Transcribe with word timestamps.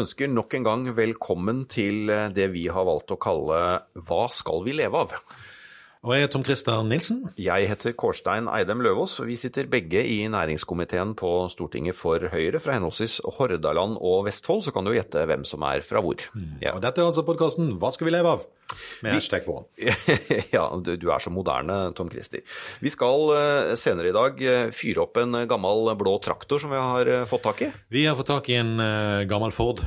ønsker 0.00 0.30
nok 0.30 0.54
en 0.56 0.66
gang 0.66 0.86
velkommen 0.96 1.64
til 1.72 2.10
eh, 2.12 2.28
det 2.34 2.50
vi 2.54 2.66
har 2.72 2.86
valgt 2.88 3.14
å 3.14 3.20
kalle 3.20 3.60
Hva 4.08 4.26
skal 4.32 4.64
vi 4.66 4.76
leve 4.76 5.04
av? 5.06 5.14
Og 6.06 6.12
jeg 6.14 6.22
er 6.22 6.28
Tom 6.30 6.44
Christer 6.46 6.84
Nilsen. 6.86 7.24
Jeg 7.34 7.66
heter 7.66 7.90
Kårstein 7.98 8.46
Eidem 8.46 8.78
Løvaas, 8.84 9.16
vi 9.26 9.34
sitter 9.34 9.66
begge 9.66 10.04
i 10.06 10.20
næringskomiteen 10.30 11.16
på 11.18 11.30
Stortinget 11.50 11.98
for 11.98 12.22
Høyre 12.30 12.60
fra 12.62 12.76
henholdsvis 12.76 13.16
Hordaland 13.40 13.96
og 13.98 14.20
Vestfold, 14.28 14.62
så 14.62 14.70
kan 14.70 14.86
du 14.86 14.92
gjette 14.94 15.24
hvem 15.26 15.42
som 15.42 15.66
er 15.66 15.82
fra 15.82 15.98
hvor. 16.04 16.22
Ja. 16.62 16.76
Og 16.76 16.84
dette 16.84 17.02
er 17.02 17.08
altså 17.08 17.26
podkasten 17.26 17.74
Hva 17.82 17.90
skal 17.90 18.06
vi 18.06 18.14
leve 18.14 18.36
av? 18.36 18.46
Med 19.02 19.16
hashtag 19.16 19.42
foran. 19.48 19.66
ja, 20.54 20.62
du, 20.78 20.94
er 20.94 21.26
så 21.26 21.34
moderne, 21.34 21.82
Tom 21.98 22.06
Christer. 22.14 22.46
Vi 22.78 22.94
skal 22.94 23.26
eh, 23.34 23.74
senere 23.74 24.14
i 24.14 24.14
dag 24.14 24.46
eh, 24.46 24.70
fyre 24.70 25.08
opp 25.08 25.18
en 25.18 25.42
gammel 25.50 25.90
blå 25.98 26.16
traktor 26.22 26.62
som 26.62 26.70
vi 26.70 26.86
har 26.86 27.10
eh, 27.10 27.26
fått 27.26 27.48
tak 27.50 27.66
i. 27.66 27.74
Vi 27.90 28.06
har 28.06 28.14
fått 28.14 28.30
tak 28.30 28.54
i 28.54 28.60
en 28.62 28.76
gammel 29.26 29.50
Ford, 29.50 29.82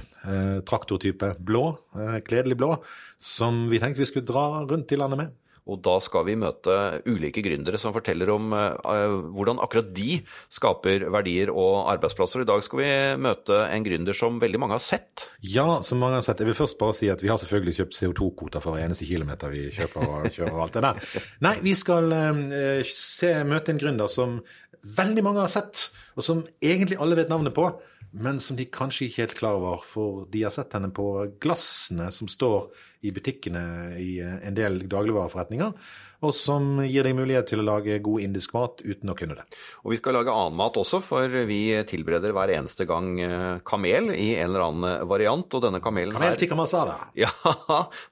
traktortype 0.68 1.38
blå, 1.40 1.70
kledelig 2.28 2.60
blå, 2.60 2.76
som 3.16 3.70
vi 3.72 3.80
tenkte 3.80 4.04
vi 4.04 4.12
skulle 4.12 4.28
dra 4.28 4.66
rundt 4.68 4.92
i 4.92 5.00
landet 5.00 5.24
med. 5.24 5.38
Og 5.70 5.82
da 5.86 5.96
skal 6.04 6.26
vi 6.28 6.38
møte 6.40 6.76
ulike 7.10 7.44
gründere 7.46 7.80
som 7.82 7.94
forteller 7.96 8.32
om 8.34 8.54
uh, 8.56 9.20
hvordan 9.36 9.62
akkurat 9.64 9.92
de 9.96 10.20
skaper 10.52 11.06
verdier 11.14 11.52
og 11.54 11.90
arbeidsplasser. 11.94 12.44
I 12.44 12.50
dag 12.50 12.64
skal 12.66 12.82
vi 12.82 12.92
møte 13.22 13.62
en 13.70 13.86
gründer 13.86 14.18
som 14.18 14.40
veldig 14.42 14.62
mange 14.62 14.78
har 14.78 14.84
sett. 14.84 15.28
Ja, 15.46 15.82
som 15.86 16.02
mange 16.02 16.20
har 16.20 16.26
sett. 16.26 16.42
Jeg 16.42 16.52
vil 16.52 16.58
først 16.58 16.80
bare 16.82 16.98
si 16.98 17.12
at 17.14 17.24
vi 17.24 17.32
har 17.32 17.42
selvfølgelig 17.42 17.78
kjøpt 17.82 18.00
CO2-kvoter 18.00 18.64
for 18.64 18.76
hver 18.76 18.88
eneste 18.88 19.08
kilometer 19.10 19.54
vi 19.54 19.68
kjøper 19.76 20.08
og 20.08 20.30
kjører 20.36 20.56
og 20.56 20.66
alt 20.66 20.80
det 20.80 20.86
der. 20.88 21.22
Nei, 21.46 21.56
vi 21.66 21.76
skal 21.78 22.10
uh, 22.10 22.82
se, 22.90 23.36
møte 23.48 23.76
en 23.76 23.82
gründer 23.82 24.12
som 24.12 24.40
veldig 24.98 25.24
mange 25.26 25.44
har 25.44 25.52
sett, 25.52 25.90
og 26.16 26.24
som 26.26 26.44
egentlig 26.64 27.00
alle 27.04 27.18
vet 27.20 27.32
navnet 27.32 27.56
på 27.56 27.68
men 28.12 28.40
som 28.42 28.58
de 28.58 28.66
kanskje 28.66 29.06
ikke 29.06 29.22
er 29.22 29.28
helt 29.28 29.38
klar 29.38 29.58
over, 29.60 29.82
for 29.86 30.24
de 30.34 30.42
har 30.46 30.54
sett 30.54 30.74
henne 30.74 30.90
på 30.96 31.06
glassene 31.42 32.10
som 32.14 32.30
står 32.32 32.70
i 33.06 33.12
butikkene 33.16 33.62
i 34.02 34.18
en 34.20 34.56
del 34.58 34.82
dagligvareforretninger, 34.90 35.76
og 36.26 36.34
som 36.36 36.82
gir 36.84 37.06
deg 37.08 37.16
mulighet 37.16 37.48
til 37.52 37.62
å 37.62 37.68
lage 37.68 38.00
god 38.04 38.26
indisk 38.26 38.56
mat 38.58 38.82
uten 38.84 39.14
å 39.14 39.16
kunne 39.16 39.38
det. 39.38 39.46
Og 39.86 39.94
vi 39.94 40.00
skal 40.02 40.18
lage 40.18 40.34
annen 40.34 40.58
mat 40.60 40.80
også, 40.82 41.00
for 41.06 41.38
vi 41.48 41.62
tilbereder 41.88 42.34
hver 42.36 42.52
eneste 42.58 42.90
gang 42.90 43.14
kamel 43.68 44.12
i 44.16 44.34
en 44.40 44.50
eller 44.50 44.66
annen 44.66 45.08
variant, 45.08 45.48
og 45.48 45.64
denne 45.64 45.80
kamelen 45.84 46.18
Kamel 46.18 46.40
tikka 46.40 46.60
masala. 46.60 46.98
Ja, 47.20 47.32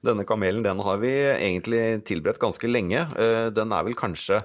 denne 0.04 0.24
kamelen 0.28 0.64
den 0.64 0.80
har 0.84 1.02
vi 1.02 1.12
egentlig 1.34 2.04
tilberedt 2.08 2.40
ganske 2.40 2.70
lenge. 2.70 3.04
Den 3.52 3.74
er 3.74 3.86
vel 3.86 3.98
kanskje 3.98 4.40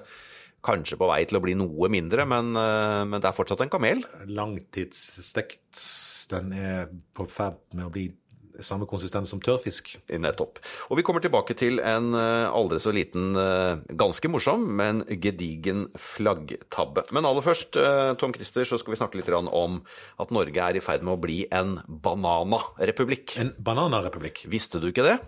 kanskje 0.64 0.98
på 1.00 1.08
vei 1.10 1.22
til 1.28 1.38
å 1.38 1.44
bli 1.44 1.54
noe 1.58 1.90
mindre, 1.92 2.26
men, 2.28 2.52
men 2.54 3.20
det 3.20 3.30
er 3.30 3.36
fortsatt 3.36 3.64
en 3.64 3.72
kamel. 3.72 4.04
Langtidsstekt. 4.30 5.80
Den 6.32 6.52
er 6.56 6.92
på 7.16 7.26
ferd 7.28 7.60
med 7.76 7.88
å 7.88 7.92
bli 7.92 8.08
samme 8.62 8.86
konsistens 8.86 9.30
som 9.32 9.40
tørrfisk. 9.42 9.94
Nettopp. 10.14 10.60
Og 10.88 10.98
vi 10.98 11.04
kommer 11.06 11.22
tilbake 11.24 11.56
til 11.58 11.80
en 11.82 12.14
aldri 12.14 12.78
så 12.82 12.92
liten, 12.94 13.34
ganske 13.98 14.30
morsom, 14.30 14.66
men 14.78 15.02
gedigen 15.10 15.88
flaggtabbe. 15.98 17.06
Men 17.14 17.26
aller 17.28 17.44
først, 17.44 17.78
Tom 18.20 18.34
Christer, 18.36 18.68
så 18.68 18.78
skal 18.80 18.94
vi 18.94 19.00
snakke 19.00 19.20
litt 19.20 19.32
om 19.34 19.80
at 20.22 20.34
Norge 20.34 20.68
er 20.68 20.78
i 20.78 20.84
ferd 20.84 21.02
med 21.06 21.16
å 21.16 21.22
bli 21.24 21.40
en 21.54 21.80
bananarepublikk. 21.88 23.38
En 23.42 23.54
bananarepublikk? 23.58 24.46
Visste 24.52 24.82
du 24.82 24.92
ikke 24.92 25.06
det? 25.08 25.18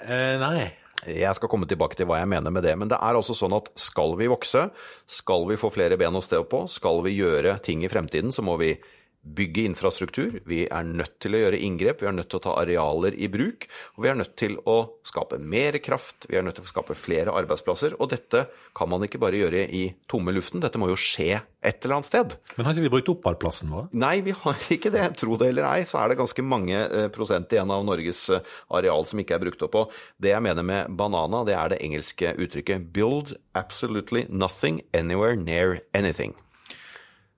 Eh, 0.00 0.36
nei. 0.40 0.70
Jeg 1.08 1.32
skal 1.36 1.48
komme 1.48 1.68
tilbake 1.68 1.96
til 1.96 2.08
hva 2.08 2.18
jeg 2.20 2.28
mener 2.28 2.52
med 2.52 2.64
det, 2.66 2.74
men 2.76 2.90
det 2.90 2.98
er 3.00 3.16
altså 3.16 3.36
sånn 3.36 3.54
at 3.56 3.70
skal 3.80 4.16
vi 4.20 4.28
vokse, 4.28 4.66
skal 5.08 5.46
vi 5.48 5.58
få 5.60 5.70
flere 5.72 5.96
ben 6.00 6.16
å 6.16 6.24
stå 6.24 6.42
på, 6.48 6.66
skal 6.68 7.00
vi 7.06 7.16
gjøre 7.16 7.56
ting 7.64 7.84
i 7.86 7.92
fremtiden, 7.92 8.34
så 8.36 8.44
må 8.44 8.58
vi 8.60 8.74
bygge 9.20 9.66
infrastruktur, 9.68 10.38
vi 10.48 10.62
er 10.72 10.86
nødt 10.86 11.18
til 11.20 11.36
å 11.36 11.42
gjøre 11.42 11.60
inngrep, 11.60 12.00
vi 12.00 12.08
er 12.08 12.14
nødt 12.16 12.30
til 12.32 12.40
å 12.40 12.44
ta 12.46 12.54
arealer 12.62 13.16
i 13.20 13.28
bruk, 13.32 13.66
og 13.94 14.04
vi 14.04 14.10
er 14.10 14.16
nødt 14.16 14.32
til 14.40 14.56
å 14.64 14.78
skape 15.06 15.38
mer 15.38 15.76
kraft, 15.84 16.24
vi 16.30 16.38
er 16.40 16.46
nødt 16.46 16.56
til 16.56 16.64
å 16.64 16.70
skape 16.70 16.96
flere 16.96 17.34
arbeidsplasser, 17.36 17.98
og 18.00 18.10
dette 18.14 18.46
kan 18.76 18.90
man 18.90 19.04
ikke 19.04 19.20
bare 19.20 19.42
gjøre 19.42 19.66
i 19.76 19.84
tomme 20.10 20.32
luften, 20.34 20.62
dette 20.64 20.80
må 20.80 20.88
jo 20.90 20.98
skje 20.98 21.42
et 21.60 21.84
eller 21.84 21.98
annet 21.98 22.08
sted. 22.08 22.36
Men 22.56 22.66
har 22.66 22.76
ikke 22.76 22.86
vi 22.86 22.92
brukt 22.96 23.12
opp 23.12 23.28
all 23.28 23.38
plassen 23.40 23.72
vår? 23.72 23.90
Nei, 23.92 24.14
vi 24.24 24.32
har 24.32 24.66
ikke 24.72 24.92
det. 24.94 25.04
Tro 25.20 25.36
det 25.40 25.50
eller 25.52 25.68
ei, 25.68 25.84
så 25.88 26.00
er 26.00 26.10
det 26.10 26.20
ganske 26.22 26.44
mange 26.46 26.80
prosent 27.12 27.52
igjen 27.52 27.72
av 27.74 27.84
Norges 27.84 28.24
areal 28.72 29.04
som 29.08 29.20
ikke 29.20 29.36
er 29.36 29.44
brukt 29.44 29.64
opp 29.66 29.76
Og 29.82 29.96
Det 30.16 30.32
jeg 30.32 30.44
mener 30.44 30.64
med 30.64 30.96
banana, 30.96 31.44
det 31.44 31.58
er 31.58 31.74
det 31.74 31.82
engelske 31.84 32.32
uttrykket 32.32 32.88
'build 32.94 33.36
absolutely 33.52 34.24
nothing 34.28 34.80
anywhere 34.94 35.36
near 35.36 35.82
anything'. 35.92 36.34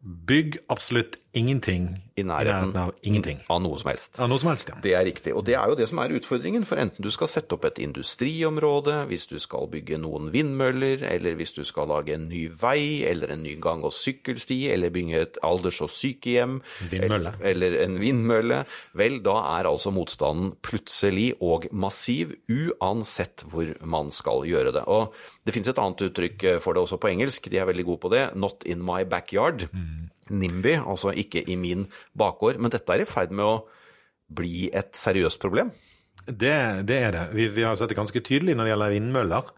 Bygg 0.03 0.57
absolutt 0.67 1.15
ingenting 1.33 1.85
i 2.19 2.25
nærheten 2.27 2.75
av 2.77 2.91
ingenting. 3.07 3.39
Av 3.49 3.61
noe 3.63 3.79
som 3.79 3.89
helst. 3.93 4.19
Av 4.21 4.27
noe 4.29 4.41
som 4.43 4.51
helst, 4.51 4.69
ja. 4.69 4.75
Det 4.83 4.93
er 4.99 5.05
riktig. 5.07 5.31
Og 5.33 5.45
det 5.47 5.55
er 5.55 5.71
jo 5.71 5.77
det 5.79 5.87
som 5.89 6.01
er 6.03 6.13
utfordringen. 6.17 6.65
For 6.67 6.81
enten 6.83 7.07
du 7.07 7.09
skal 7.15 7.31
sette 7.31 7.55
opp 7.55 7.65
et 7.69 7.79
industriområde, 7.81 8.97
hvis 9.09 9.29
du 9.31 9.37
skal 9.41 9.71
bygge 9.73 10.01
noen 10.03 10.33
vindmøller, 10.35 11.05
eller 11.07 11.39
hvis 11.39 11.55
du 11.55 11.63
skal 11.65 11.87
lage 11.93 12.17
en 12.17 12.27
ny 12.29 12.49
vei, 12.51 13.05
eller 13.09 13.31
en 13.33 13.45
ny 13.47 13.55
gang- 13.63 13.85
og 13.87 13.95
sykkelsti, 13.95 14.59
eller 14.75 14.91
bygge 14.93 15.23
et 15.23 15.39
alders- 15.47 15.81
og 15.87 15.93
sykehjem, 15.95 16.59
Vindmølle. 16.91 17.37
eller, 17.41 17.79
en 17.87 17.97
vindmølle, 18.03 18.65
vel, 18.99 19.21
da 19.23 19.39
er 19.55 19.71
altså 19.71 19.95
motstanden 19.95 20.57
plutselig 20.67 21.31
og 21.41 21.69
massiv, 21.73 22.35
uansett 22.51 23.47
hvor 23.47 23.71
man 23.87 24.11
skal 24.11 24.43
gjøre 24.51 24.75
det. 24.75 24.85
Og 24.91 25.15
det 25.47 25.55
finnes 25.55 25.71
et 25.73 25.79
annet 25.79 26.09
uttrykk 26.11 26.49
for 26.61 26.75
det 26.75 26.83
også 26.83 26.99
på 26.99 27.15
engelsk, 27.15 27.49
de 27.49 27.63
er 27.63 27.71
veldig 27.71 27.87
gode 27.89 28.03
på 28.03 28.13
det. 28.13 28.27
Not 28.37 28.67
in 28.67 28.83
my 28.85 29.05
backyard. 29.07 29.69
Mm. 29.73 29.92
NIMBY, 30.33 30.77
altså 30.81 31.13
ikke 31.19 31.43
i 31.51 31.57
min 31.61 31.87
bakgård. 32.19 32.61
Men 32.63 32.73
dette 32.73 32.95
er 32.95 33.05
i 33.05 33.09
ferd 33.09 33.35
med 33.35 33.47
å 33.47 33.57
bli 34.33 34.69
et 34.73 34.95
seriøst 34.97 35.41
problem. 35.43 35.73
Det, 36.27 36.55
det 36.89 36.99
er 36.99 37.15
det. 37.15 37.25
Vi, 37.35 37.49
vi, 37.53 37.65
har 37.67 37.77
sett 37.79 37.91
det 37.93 37.99
ganske 37.99 38.23
tydelig 38.25 38.55
når 38.57 38.69
det 38.69 38.75
gjelder 38.75 38.95
vindmøller. 38.95 39.53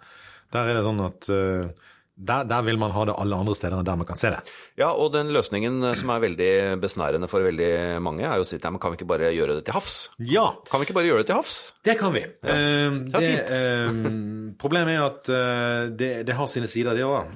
Der 0.54 0.70
er 0.70 0.78
det 0.78 0.84
sånn 0.86 1.02
at 1.04 1.28
uh, 1.30 1.90
der, 2.14 2.44
der, 2.46 2.62
vil 2.62 2.78
man 2.78 2.92
ha 2.94 3.04
det 3.08 3.14
alle 3.18 3.36
andre 3.42 3.54
steder 3.58 3.80
enn 3.80 3.86
der 3.86 3.98
man 3.98 4.06
kan 4.06 4.18
se 4.18 4.30
det. 4.30 4.40
Ja, 4.78 4.92
og 4.92 5.10
den 5.16 5.32
løsningen 5.34 5.82
som 5.98 6.12
er 6.14 6.22
veldig 6.22 6.50
besnærende 6.82 7.28
for 7.30 7.42
veldig 7.42 7.98
mange, 8.04 8.22
er 8.22 8.38
jo 8.38 8.46
å 8.46 8.48
si 8.48 8.60
at 8.60 8.62
kan 8.62 8.92
vi 8.92 9.00
ikke 9.00 9.08
bare 9.10 9.32
gjøre 9.34 9.58
det 9.58 9.64
til 9.66 9.74
havs? 9.74 9.96
Ja. 10.22 10.46
Kan 10.70 10.80
vi 10.80 10.88
ikke 10.88 10.96
bare 11.00 11.10
gjøre 11.10 11.24
det 11.24 11.28
til 11.32 11.40
havs? 11.40 11.56
Det 11.84 11.96
kan 11.98 12.14
vi. 12.14 12.22
Ja. 12.46 12.54
Uh, 12.54 13.00
det 13.10 13.18
er 13.18 13.26
fint. 13.26 13.56
uh, 13.58 14.54
problemet 14.62 14.94
er 14.94 15.08
at 15.08 15.32
uh, 15.32 15.90
det, 15.90 16.12
det, 16.28 16.38
har 16.38 16.52
sine 16.52 16.70
sider, 16.70 16.94
det 16.94 17.02
òg. 17.08 17.34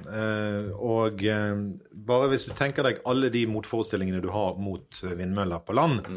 og 0.79 1.25
bare 2.09 2.31
hvis 2.31 2.47
du 2.47 2.55
tenker 2.55 2.87
deg 2.87 3.03
alle 3.09 3.31
de 3.33 3.43
motforestillingene 3.51 4.23
du 4.23 4.31
har 4.31 4.55
mot 4.59 5.01
vindmøller 5.03 5.59
på 5.65 5.75
land, 5.75 6.07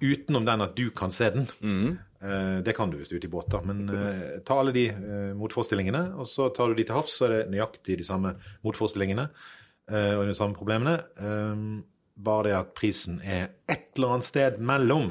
utenom 0.00 0.46
den 0.46 0.64
at 0.64 0.76
du 0.76 0.86
kan 0.96 1.12
se 1.12 1.28
den 1.34 1.48
Det 2.20 2.74
kan 2.76 2.90
du 2.92 2.98
hvis 2.98 3.08
du 3.08 3.14
er 3.16 3.22
ute 3.22 3.28
i 3.30 3.32
båt, 3.32 3.48
da. 3.48 3.62
Men 3.64 3.86
ta 4.44 4.58
alle 4.60 4.74
de 4.76 4.82
motforestillingene, 5.38 6.02
og 6.20 6.28
så 6.28 6.50
tar 6.52 6.68
du 6.68 6.76
de 6.76 6.84
til 6.84 6.98
havs, 6.98 7.14
så 7.16 7.24
er 7.26 7.32
det 7.32 7.54
nøyaktig 7.54 7.96
de 7.96 8.04
samme 8.04 8.34
motforestillingene 8.66 9.24
og 9.88 10.26
de 10.28 10.36
samme 10.36 10.54
problemene. 10.58 10.98
bare 12.20 12.44
det 12.50 12.54
at 12.58 12.72
prisen 12.76 13.20
er 13.24 13.50
et 13.70 13.88
eller 13.96 14.16
annet 14.16 14.28
sted 14.28 14.60
mellom 14.60 15.10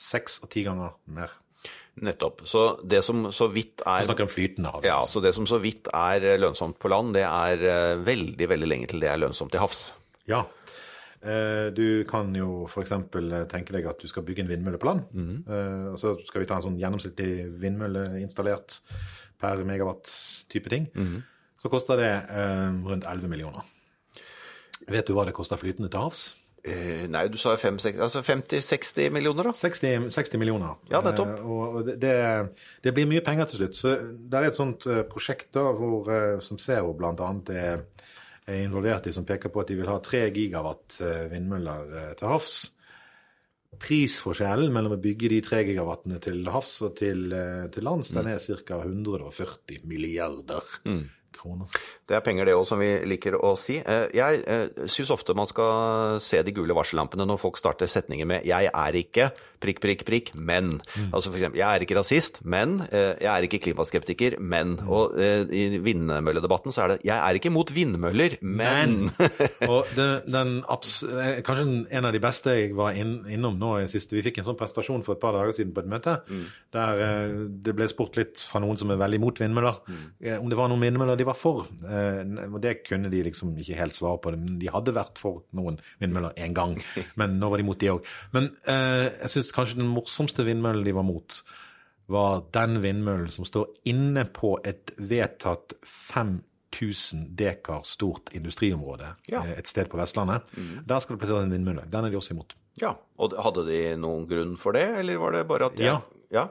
seks 0.00 0.40
og 0.42 0.50
ti 0.52 0.64
ganger 0.66 0.96
mer. 1.04 1.32
Nettopp. 2.04 2.42
Så 2.48 2.64
det 2.82 3.04
som 3.06 3.28
så 3.32 3.46
vidt 3.52 3.84
er 3.86 4.02
Vi 4.02 4.08
snakker 4.08 4.26
om 4.26 4.32
flytende 4.32 4.72
hav. 4.74 4.86
Ja, 4.86 4.98
så 5.06 5.22
det 5.22 5.34
som 5.36 5.46
så 5.46 5.60
vidt 5.62 5.88
er 5.94 6.24
lønnsomt 6.40 6.80
på 6.82 6.90
land, 6.90 7.14
det 7.14 7.22
er 7.28 8.00
veldig, 8.02 8.48
veldig 8.50 8.68
lenge 8.68 8.90
til 8.90 9.04
det 9.04 9.12
er 9.12 9.20
lønnsomt 9.22 9.52
til 9.54 9.62
havs. 9.62 9.86
Ja. 10.28 10.42
Du 11.24 12.04
kan 12.08 12.34
jo 12.36 12.66
f.eks. 12.68 12.90
tenke 13.48 13.72
deg 13.72 13.86
at 13.88 14.02
du 14.02 14.10
skal 14.10 14.26
bygge 14.26 14.44
en 14.44 14.50
vindmølle 14.50 14.80
på 14.80 14.90
land. 14.90 15.06
Mhm. 15.12 15.36
Og 15.94 15.98
så 16.00 16.14
skal 16.26 16.42
vi 16.42 16.48
ta 16.50 16.58
en 16.58 16.66
sånn 16.66 16.80
gjennomsnittlig 16.80 17.48
vindmølle 17.62 18.02
installert 18.20 18.80
per 19.40 19.64
megawatt-type 19.64 20.72
ting. 20.72 20.90
Mhm. 20.92 21.22
Så 21.64 21.72
koster 21.72 21.96
det 21.96 22.12
rundt 22.84 23.08
11 23.08 23.32
millioner. 23.32 23.64
Vet 24.90 25.08
du 25.08 25.14
hva 25.16 25.24
det 25.24 25.36
koster 25.36 25.56
flytende 25.60 25.88
til 25.88 26.04
havs? 26.04 26.24
Eh, 26.64 27.04
nei, 27.12 27.26
du 27.28 27.36
sa 27.36 27.52
jo 27.52 27.60
50-60 27.60 27.98
altså 28.00 28.22
millioner, 29.12 29.50
da? 29.50 29.52
60, 29.52 30.06
60 30.14 30.40
millioner. 30.40 30.78
Ja, 30.88 31.02
nettopp. 31.04 31.34
Eh, 31.36 31.50
og 31.52 31.90
det, 31.90 32.14
det, 32.80 32.92
blir 32.96 33.08
mye 33.10 33.20
penger 33.24 33.50
til 33.50 33.60
slutt. 33.60 33.76
Så 33.76 33.92
det 34.16 34.38
er 34.38 34.48
et 34.48 34.56
sånt 34.56 34.86
prosjekt 35.10 35.50
da, 35.56 35.66
hvor, 35.76 36.08
som 36.44 36.60
Zero 36.60 36.94
bl.a. 36.96 37.28
Er, 37.52 37.84
er 38.46 38.62
involvert 38.64 39.08
i, 39.08 39.14
som 39.16 39.26
peker 39.28 39.52
på 39.52 39.62
at 39.62 39.72
de 39.72 39.78
vil 39.78 39.90
ha 39.90 39.98
3 40.04 40.26
gigawatt 40.34 40.98
vindmøller 41.32 42.14
til 42.18 42.28
havs. 42.28 42.56
Prisforskjellen 43.80 44.72
mellom 44.74 44.94
å 44.94 45.02
bygge 45.02 45.30
de 45.32 45.40
3 45.42 45.62
gigawattene 45.70 46.20
til 46.22 46.44
havs 46.52 46.76
og 46.86 46.92
til, 47.00 47.32
til 47.74 47.86
lands, 47.88 48.12
den 48.14 48.28
er 48.30 48.38
ca. 48.38 48.82
140 48.84 49.86
milliarder 49.88 50.74
Mm. 50.84 51.06
Kroner. 51.36 51.66
Det 52.06 52.16
er 52.16 52.24
penger 52.24 52.48
det 52.48 52.54
òg, 52.56 52.66
som 52.68 52.78
vi 52.82 52.92
liker 53.10 53.38
å 53.40 53.54
si. 53.58 53.78
Eh, 53.78 54.06
Jeg 54.14 54.44
syns 54.90 55.10
ofte 55.14 55.34
man 55.36 55.46
skal 55.50 56.20
se 56.20 56.42
de 56.42 56.52
gule 56.54 56.74
varsellampene 56.76 57.26
når 57.26 57.40
folk 57.42 57.56
starter 57.60 57.86
setninger 57.90 58.26
med 58.26 58.44
'jeg 58.44 58.70
er 58.72 58.92
ikke 58.92 59.30
prikk, 59.60 59.80
prikk, 59.80 60.04
prikk, 60.04 60.32
men'. 60.36 60.80
Altså 61.12 61.30
for 61.30 61.38
eksempel 61.38 61.58
'jeg 61.58 61.74
er 61.76 61.80
ikke 61.84 61.96
rasist, 61.98 62.42
men'. 62.44 62.82
eh, 62.92 63.14
'Jeg 63.20 63.32
er 63.32 63.42
ikke 63.48 63.62
klimaskeptiker, 63.64 64.38
men'. 64.38 64.86
Og 64.88 65.18
eh, 65.18 65.44
i 65.50 65.78
vindmølledebatten 65.78 66.72
så 66.72 66.82
er 66.84 66.88
det 66.88 67.00
'jeg 67.04 67.16
er 67.16 67.34
ikke 67.34 67.50
imot 67.50 67.72
vindmøller, 67.74 68.36
men'. 68.42 69.10
Og 69.68 69.86
den, 69.96 70.22
den 70.30 70.58
eh, 70.58 71.40
kanskje 71.42 71.86
en 71.90 72.04
av 72.04 72.12
de 72.12 72.20
beste 72.20 72.50
jeg 72.50 72.76
var 72.76 72.92
inn, 72.92 73.24
innom 73.28 73.58
nå 73.58 73.78
i 73.82 73.86
siste 73.88 74.12
Vi 74.14 74.22
fikk 74.22 74.38
en 74.38 74.44
sånn 74.44 74.58
prestasjon 74.58 75.02
for 75.04 75.14
et 75.14 75.20
par 75.20 75.32
dager 75.32 75.52
siden 75.52 75.72
på 75.74 75.80
et 75.80 75.88
møte 75.88 76.20
der 76.72 77.00
eh, 77.00 77.48
det 77.64 77.74
ble 77.74 77.88
spurt 77.88 78.16
litt 78.16 78.38
fra 78.38 78.60
noen 78.60 78.76
som 78.76 78.90
er 78.90 78.96
veldig 79.00 79.18
imot 79.20 79.38
vindmøller, 79.40 79.76
eh, 80.22 80.38
om 80.40 80.48
det 80.50 80.58
var 80.58 80.68
noen 80.68 80.80
vindmøller 80.82 81.16
de 81.16 81.23
var 81.26 81.36
for. 81.38 81.66
Eh, 81.84 82.22
og 82.48 82.60
det 82.64 82.76
kunne 82.86 83.10
de 83.12 83.22
liksom 83.26 83.52
ikke 83.58 83.76
helt 83.78 83.94
svare 83.96 84.18
på. 84.22 84.32
Men 84.36 84.58
de 84.62 84.70
hadde 84.72 84.94
vært 84.96 85.18
for 85.20 85.42
noen 85.56 85.78
vindmøller 86.00 86.32
en 86.44 86.54
gang, 86.56 86.76
men 87.20 87.38
nå 87.40 87.50
var 87.52 87.58
de 87.62 87.66
mot 87.68 87.78
de 87.80 87.90
òg. 87.94 88.04
Men 88.36 88.50
eh, 88.70 89.10
jeg 89.24 89.30
syns 89.36 89.52
kanskje 89.56 89.80
den 89.82 89.90
morsomste 89.92 90.46
vindmøllen 90.46 90.84
de 90.86 90.94
var 90.96 91.06
mot, 91.08 91.40
var 92.12 92.42
den 92.52 92.80
vindmøllen 92.84 93.30
som 93.32 93.46
står 93.48 93.70
inne 93.88 94.26
på 94.36 94.58
et 94.68 94.92
vedtatt 95.00 95.72
5000 95.88 97.30
dekar 97.38 97.80
stort 97.88 98.32
industriområde 98.36 99.14
Ja. 99.30 99.40
eh, 99.44 99.58
et 99.58 99.66
sted 99.70 99.88
på 99.88 99.96
Vestlandet. 100.00 100.42
Der 100.86 101.00
skal 101.00 101.16
det 101.16 101.20
plasseres 101.22 101.44
en 101.46 101.54
vindmølle. 101.54 101.86
Den 101.90 102.04
er 102.04 102.10
de 102.12 102.16
også 102.20 102.34
imot. 102.34 102.54
Ja, 102.82 102.96
og 103.22 103.32
hadde 103.38 103.62
de 103.68 103.80
noen 104.02 104.26
grunn 104.28 104.56
for 104.58 104.72
det, 104.74 104.82
eller 104.98 105.16
var 105.22 105.32
det 105.36 105.44
bare 105.48 105.66
at 105.70 105.76
de, 105.78 105.84
Ja. 105.86 106.00
ja? 106.34 106.48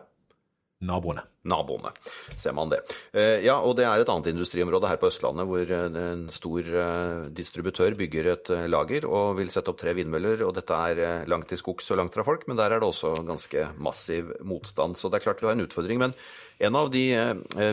Naboene. 0.81 1.21
Naboene, 1.43 1.91
ser 2.39 2.55
man 2.55 2.71
det. 2.71 2.79
Eh, 3.11 3.41
Ja, 3.43 3.57
og 3.59 3.75
det 3.75 3.83
er 3.83 3.99
et 3.99 4.09
annet 4.11 4.29
industriområde 4.31 4.87
her 4.87 4.99
på 5.01 5.09
Østlandet 5.09 5.47
hvor 5.49 5.67
eh, 5.67 5.97
en 6.13 6.27
stor 6.31 6.63
eh, 6.63 7.25
distributør 7.35 7.97
bygger 7.99 8.29
et 8.31 8.51
lager 8.71 9.07
og 9.09 9.35
vil 9.41 9.51
sette 9.51 9.73
opp 9.73 9.81
tre 9.81 9.91
vindmøller, 9.97 10.45
og 10.47 10.53
dette 10.55 10.77
er 10.93 11.27
langt 11.27 11.49
til 11.51 11.59
skogs 11.59 11.91
og 11.91 11.99
langt 11.99 12.15
fra 12.15 12.23
folk, 12.23 12.47
men 12.47 12.59
der 12.59 12.71
er 12.71 12.79
det 12.79 12.87
også 12.87 13.11
ganske 13.27 13.67
massiv 13.75 14.31
motstand. 14.39 14.95
Så 14.95 15.11
det 15.11 15.19
er 15.19 15.27
klart 15.27 15.43
vi 15.43 15.49
har 15.49 15.57
en 15.57 15.65
utfordring. 15.65 15.99
Men 15.99 16.15
en 16.63 16.77
av 16.79 16.87
de, 16.93 17.01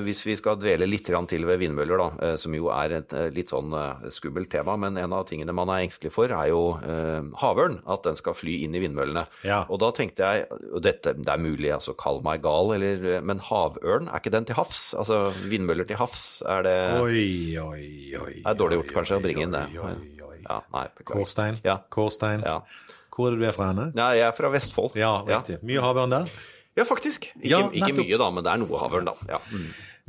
hvis 0.03 0.25
vi 0.27 0.35
skal 0.41 0.59
dvele 0.59 0.89
litt 0.89 1.07
til 1.07 1.47
ved 1.47 1.61
vindmøller, 1.61 2.01
da, 2.01 2.31
som 2.41 2.55
jo 2.57 2.71
er 2.75 2.97
et 2.97 3.13
litt 3.37 3.53
sånn 3.53 3.71
skummelt 4.11 4.51
tema, 4.51 4.75
men 4.81 4.97
en 4.99 5.15
av 5.15 5.29
tingene 5.29 5.55
man 5.55 5.71
er 5.71 5.85
engstelig 5.85 6.11
for, 6.15 6.33
er 6.33 6.51
jo 6.51 6.75
havørn. 7.39 7.81
At 7.87 8.09
den 8.09 8.19
skal 8.19 8.35
fly 8.35 8.57
inn 8.65 8.75
i 8.75 8.83
vindmøllene. 8.83 9.27
Ja. 9.47 9.63
Og 9.69 9.79
da 9.85 9.93
tenkte 9.95 10.27
jeg, 10.27 10.49
og 10.73 10.83
dette, 10.83 11.15
det 11.15 11.31
er 11.31 11.45
mulig, 11.45 11.71
altså 11.77 11.95
kall 11.95 12.23
meg 12.27 12.43
gal, 12.43 12.75
eller, 12.75 13.21
men 13.23 13.39
havørn, 13.39 13.60
er 13.69 14.21
ikke 14.21 14.33
den 14.35 14.47
til 14.49 14.59
havs? 14.59 14.91
Altså 14.99 15.21
vindmøller 15.51 15.89
til 15.89 16.01
havs, 16.01 16.29
er 16.49 16.65
det 16.67 16.77
Oi, 17.01 17.25
oi, 17.61 17.89
oi. 18.21 18.33
Det 18.41 18.47
er 18.47 18.59
dårlig 18.59 18.81
gjort 18.81 18.95
kanskje 19.01 19.21
å 19.21 19.25
bringe 19.25 19.45
inn 19.47 19.57
det. 19.57 19.67
Oi, 19.75 19.93
oi, 19.97 20.31
oi. 20.31 20.39
Ja, 20.47 20.61
nei. 20.75 20.87
Kårstein. 21.05 21.61
Ja. 21.67 21.81
Kårstein. 21.93 22.47
Ja. 22.47 22.61
Hvor 23.21 23.29
er 23.29 23.37
det 23.37 23.43
du 23.43 23.47
er 23.51 23.57
fra 23.57 23.69
henne? 23.73 23.91
Nei, 23.97 24.11
jeg 24.17 24.27
er 24.31 24.35
fra 24.37 24.49
Vestfold. 24.53 24.97
Ja, 24.99 25.13
riktig. 25.27 25.61
Mye 25.67 25.85
havørn 25.85 26.15
der? 26.15 26.35
Ja, 26.79 26.87
faktisk. 26.89 27.29
Ikke, 27.37 27.51
Ja, 27.51 27.63
ikke 27.69 27.95
mye, 27.99 28.19
da, 28.21 28.29
men 28.33 28.47
det 28.47 28.53
er 28.55 28.61
noe 28.63 28.81
havørn, 28.81 29.11
da. 29.11 29.17
Ja. 29.29 29.41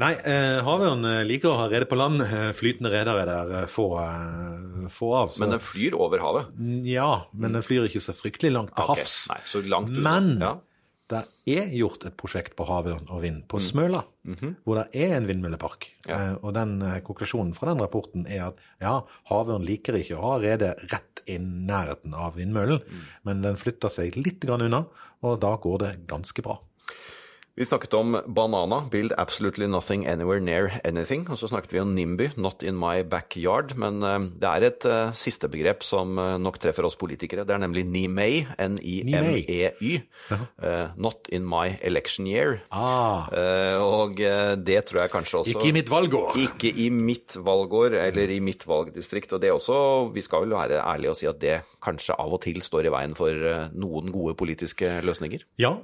Nei, 0.01 0.13
eh, 0.25 0.62
havørn 0.65 1.03
eh, 1.06 1.19
liker 1.27 1.51
å 1.51 1.57
ha 1.59 1.68
rede 1.69 1.86
på 1.89 1.98
land. 2.00 2.24
Eh, 2.24 2.50
Flytende 2.57 2.89
reder 2.94 3.19
er 3.21 3.30
der 3.30 3.51
eh, 3.59 3.68
få, 3.69 3.88
eh, 4.01 4.88
få 4.94 5.12
av. 5.19 5.33
Så. 5.36 5.44
Men 5.44 5.57
den 5.57 5.62
flyr 5.62 5.98
over 6.00 6.24
havet. 6.24 6.53
Ja, 6.88 7.25
men 7.33 7.57
den 7.57 7.65
flyr 7.65 7.89
ikke 7.89 8.01
så 8.01 8.15
fryktelig 8.18 8.53
langt 8.56 8.74
til 8.77 8.86
okay. 8.88 9.03
havs. 9.03 9.18
Nei, 9.33 9.39
så 9.51 9.62
langt 9.65 9.92
unna. 9.92 10.06
Men 10.07 10.31
Ja. 10.42 10.53
Det 11.11 11.21
er 11.51 11.67
gjort 11.75 12.05
et 12.07 12.15
prosjekt 12.19 12.55
på 12.55 12.65
havørn 12.69 13.09
og 13.11 13.21
vind 13.25 13.43
på 13.51 13.59
Smøla, 13.61 14.01
hvor 14.63 14.79
det 14.79 14.85
er 14.95 15.17
en 15.17 15.27
vindmøllepark. 15.27 15.89
Mm. 16.05 16.09
Ja. 16.09 16.17
Eh, 16.31 16.35
Og 16.41 16.53
den 16.55 16.77
eh, 16.87 16.99
konklusjonen 17.05 17.53
fra 17.57 17.73
den 17.73 17.83
rapporten 17.83 18.25
er 18.27 18.47
at 18.49 18.59
ja, 18.81 18.95
havørn 19.29 19.65
liker 19.67 19.97
ikke 19.99 20.17
å 20.17 20.23
ha 20.29 20.39
redet 20.43 20.73
rett 20.91 21.21
i 21.27 21.37
nærheten 21.37 22.13
av 22.17 22.35
vindmøllen, 22.39 22.81
Mm. 22.81 23.05
men 23.27 23.41
den 23.45 23.55
flytter 23.59 23.89
seg 23.93 24.15
litt 24.17 24.43
unna, 24.49 24.85
og 25.21 25.39
da 25.43 25.55
går 25.57 25.77
det 25.83 25.91
ganske 26.07 26.41
bra. 26.41 26.59
Vi 27.61 27.65
snakket 27.65 27.93
om 27.93 28.15
banana, 28.25 28.79
build 28.91 29.13
absolutely 29.21 29.67
nothing 29.67 30.07
anywhere 30.07 30.41
near 30.41 30.71
anything. 30.83 31.27
Og 31.29 31.37
så 31.37 31.45
snakket 31.51 31.75
vi 31.75 31.79
om 31.83 31.91
NIMBY, 31.93 32.31
not 32.41 32.63
in 32.65 32.73
my 32.73 33.03
backyard. 33.05 33.75
Men 33.77 34.01
eh, 34.01 34.15
det 34.41 34.49
er 34.49 34.63
et 34.65 34.87
uh, 34.89 35.11
siste 35.13 35.45
begrep 35.53 35.85
som 35.85 36.17
eh, 36.17 36.39
nok 36.41 36.57
treffer 36.57 36.87
oss 36.87 36.97
politikere. 36.97 37.45
Det 37.45 37.53
er 37.53 37.61
nemlig 37.61 37.83
NIMEY, 37.85 38.39
N-I-M-E-Y. 38.65 39.91
Uh, 40.31 40.89
not 40.97 41.29
in 41.29 41.45
my 41.45 41.75
election 41.85 42.25
year. 42.25 42.63
Ah, 42.73 43.29
Uh, 43.31 43.77
og 43.83 44.17
det 44.17 44.79
tror 44.87 45.01
jeg 45.03 45.11
kanskje 45.11 45.39
også 45.41 45.51
ikke 45.53 45.69
i 45.69 45.73
mitt 45.75 45.89
valgår! 45.91 46.35
Ikke 46.41 46.71
i 46.83 46.87
mitt 46.91 47.35
valgår 47.37 47.93
eller 47.99 48.33
i 48.33 48.39
mitt 48.43 48.65
valgdistrikt. 48.67 49.35
Og 49.35 49.41
det 49.43 49.51
også, 49.53 49.77
vi 50.15 50.23
skal 50.25 50.47
vel 50.47 50.55
være 50.57 50.81
ærlige 50.81 51.13
og 51.13 51.19
si 51.19 51.29
at 51.29 51.39
det 51.41 51.59
kanskje 51.83 52.17
av 52.17 52.33
og 52.33 52.41
til 52.43 52.61
står 52.65 52.89
i 52.89 52.93
veien 52.93 53.13
for 53.17 53.45
noen 53.77 54.11
gode 54.13 54.33
politiske 54.39 54.97
løsninger. 55.05 55.45
Ja, 55.61 55.75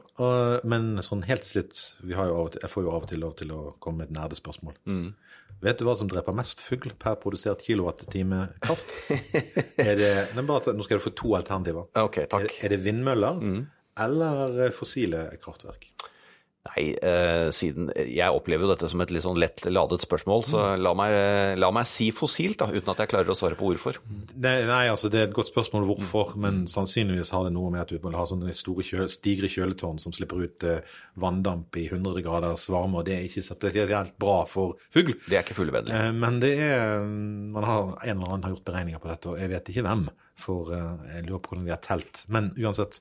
men 0.68 0.98
sånn 1.06 1.26
helt 1.30 1.46
til 1.48 1.67
slutt 1.68 2.08
vi 2.08 2.14
har 2.14 2.28
jo 2.28 2.36
av 2.36 2.46
og 2.48 2.52
til, 2.52 2.62
Jeg 2.64 2.72
får 2.72 2.84
jo 2.84 2.92
av 2.92 3.04
og 3.04 3.10
til 3.10 3.20
lov 3.20 3.36
til 3.38 3.52
å 3.52 3.62
komme 3.80 3.98
med 4.04 4.10
et 4.10 4.18
nerdespørsmål. 4.18 4.76
Mm. 4.86 5.16
Vet 5.62 5.80
du 5.80 5.86
hva 5.86 5.96
som 5.98 6.08
dreper 6.08 6.36
mest 6.36 6.62
fugl 6.62 6.92
per 7.00 7.16
produsert 7.16 7.64
kilowattime 7.66 8.54
kraft? 8.62 8.94
er 9.78 9.96
det, 9.98 10.12
nei, 10.36 10.46
bare, 10.46 10.74
nå 10.74 10.86
skal 10.86 11.00
du 11.00 11.04
få 11.04 11.14
to 11.18 11.34
alternativer. 11.36 11.88
Okay, 11.98 12.28
takk. 12.30 12.48
Mm. 12.48 12.54
Er, 12.54 12.66
er 12.66 12.76
det 12.76 12.84
vindmøller 12.86 13.42
eller 13.98 14.72
fossile 14.76 15.32
kraftverk? 15.42 15.90
Nei, 16.68 16.84
eh, 17.02 17.48
siden 17.56 17.90
jeg 17.96 18.34
opplever 18.34 18.66
jo 18.68 18.72
dette 18.74 18.90
som 18.92 19.02
et 19.02 19.12
litt 19.14 19.24
sånn 19.24 19.40
lett 19.40 19.62
ladet 19.72 20.02
spørsmål, 20.04 20.44
så 20.46 20.64
la 20.78 20.94
meg, 20.98 21.14
eh, 21.14 21.56
la 21.56 21.70
meg 21.72 21.86
si 21.88 22.10
fossilt, 22.12 22.58
da, 22.60 22.68
uten 22.68 22.90
at 22.92 22.98
jeg 23.04 23.10
klarer 23.14 23.30
å 23.32 23.38
svare 23.38 23.56
på 23.56 23.70
hvorfor. 23.72 23.98
Nei, 24.36 24.64
nei, 24.68 24.88
altså 24.92 25.10
det 25.10 25.20
er 25.22 25.28
et 25.30 25.34
godt 25.38 25.52
spørsmål 25.54 25.86
hvorfor, 25.88 26.34
Mm. 26.36 26.42
men 26.42 26.66
sannsynligvis 26.68 27.32
har 27.32 27.46
det 27.46 27.54
noe 27.54 27.72
med 27.72 27.82
at 27.82 27.88
du 27.90 28.00
må 28.00 28.12
ha 28.16 28.26
sånne 28.26 28.54
store 28.54 28.84
kjøl, 28.84 29.08
stigre 29.10 29.48
kjøletårn 29.48 30.00
som 30.00 30.12
slipper 30.12 30.44
ut 30.44 30.64
eh, 30.64 30.82
vanndamp 31.18 31.76
i 31.78 31.88
100 31.90 32.22
graders 32.24 32.68
varme, 32.70 32.98
og 33.00 33.06
det 33.06 33.16
er 33.18 33.28
ikke 33.30 33.46
spesielt 33.46 34.18
bra 34.20 34.44
for 34.46 34.76
fugl. 34.92 35.14
Det 35.30 35.38
er 35.38 35.44
ikke 35.44 35.58
fuglevennlig. 35.62 35.94
Eh, 35.94 36.12
Men 36.12 36.40
det 36.40 36.58
er 36.60 37.00
man 37.08 37.64
har, 37.64 37.98
En 38.04 38.18
eller 38.18 38.28
annen 38.34 38.44
har 38.44 38.52
gjort 38.56 38.66
beregninger 38.66 39.00
på 39.00 39.10
dette, 39.10 39.30
og 39.30 39.40
jeg 39.40 39.50
vet 39.50 39.70
ikke 39.70 39.84
hvem. 39.88 40.10
For 40.36 40.72
eh, 40.74 41.16
jeg 41.16 41.26
lurer 41.30 41.40
på 41.42 41.50
hvordan 41.56 41.66
de 41.66 41.72
har 41.72 41.82
telt. 41.82 42.26
Men 42.30 42.52
uansett, 42.58 43.00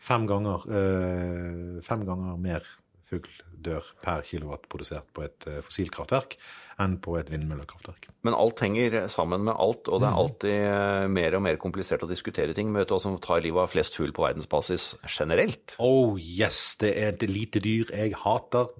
fem 0.00 0.26
ganger, 0.26 0.62
eh, 0.72 1.80
fem 1.84 2.04
ganger 2.06 2.38
mer 2.40 2.62
fugl 3.10 3.30
dør 3.60 3.84
per 4.00 4.22
kilowatt 4.24 4.64
produsert 4.72 5.08
på 5.12 5.26
et 5.26 5.46
eh, 5.50 5.60
fossilkraftverk 5.66 6.38
enn 6.80 6.96
på 7.04 7.16
et 7.20 7.28
vindmøllekraftverk. 7.28 8.08
Men 8.24 8.36
alt 8.36 8.62
henger 8.64 9.02
sammen 9.12 9.44
med 9.44 9.52
alt, 9.60 9.90
og 9.92 10.00
det 10.00 10.08
er 10.08 10.22
alltid 10.22 10.54
eh, 10.70 11.10
mer 11.12 11.36
og 11.36 11.44
mer 11.44 11.60
komplisert 11.60 12.06
å 12.06 12.08
diskutere 12.08 12.56
ting. 12.56 12.70
Men 12.70 12.82
vet 12.82 12.90
du 12.90 12.96
hva 12.96 13.02
som 13.04 13.18
tar 13.20 13.44
livet 13.44 13.66
av 13.66 13.72
flest 13.74 13.98
fugl 13.98 14.14
på 14.16 14.24
verdensbasis 14.24 14.94
generelt? 15.04 15.76
Oh 15.82 16.16
yes, 16.16 16.78
det 16.80 16.94
er 16.96 17.12
et 17.12 17.28
lite 17.28 17.60
dyr 17.64 17.92
jeg 17.92 18.16
hater. 18.22 18.72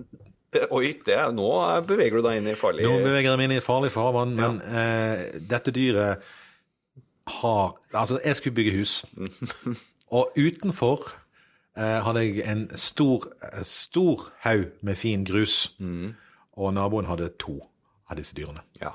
Eh, 0.57 0.67
Oi, 0.75 0.95
det 1.07 1.19
nå 1.37 1.51
beveger 1.87 2.19
du 2.19 2.27
deg 2.27 2.41
inn 2.41 2.51
i 2.51 2.59
farlig 2.59 2.89
Nå 2.89 2.97
beveger 3.05 3.29
jeg 3.31 3.39
meg 3.39 3.51
inn 3.51 3.59
i 3.59 3.65
farlig 3.65 3.93
farvann, 3.95 4.33
men 4.39 4.63
eh, 4.67 5.27
dette 5.47 5.75
dyret 5.75 6.25
har 7.31 7.77
Altså, 7.95 8.17
jeg 8.25 8.39
skulle 8.39 8.57
bygge 8.57 8.73
hus, 8.81 8.95
og 10.17 10.33
utenfor 10.35 11.13
hadde 12.05 12.25
jeg 12.27 12.45
en 12.45 12.67
stor, 12.77 13.29
eh, 13.47 13.63
stor 13.65 14.27
haug 14.45 14.67
med 14.85 14.99
fin 15.01 15.25
grus, 15.25 15.73
og 16.61 16.75
naboen 16.77 17.09
hadde 17.09 17.31
to 17.41 17.59
av 18.11 18.19
disse 18.19 18.37
dyrene. 18.37 18.63
Ja. 18.81 18.93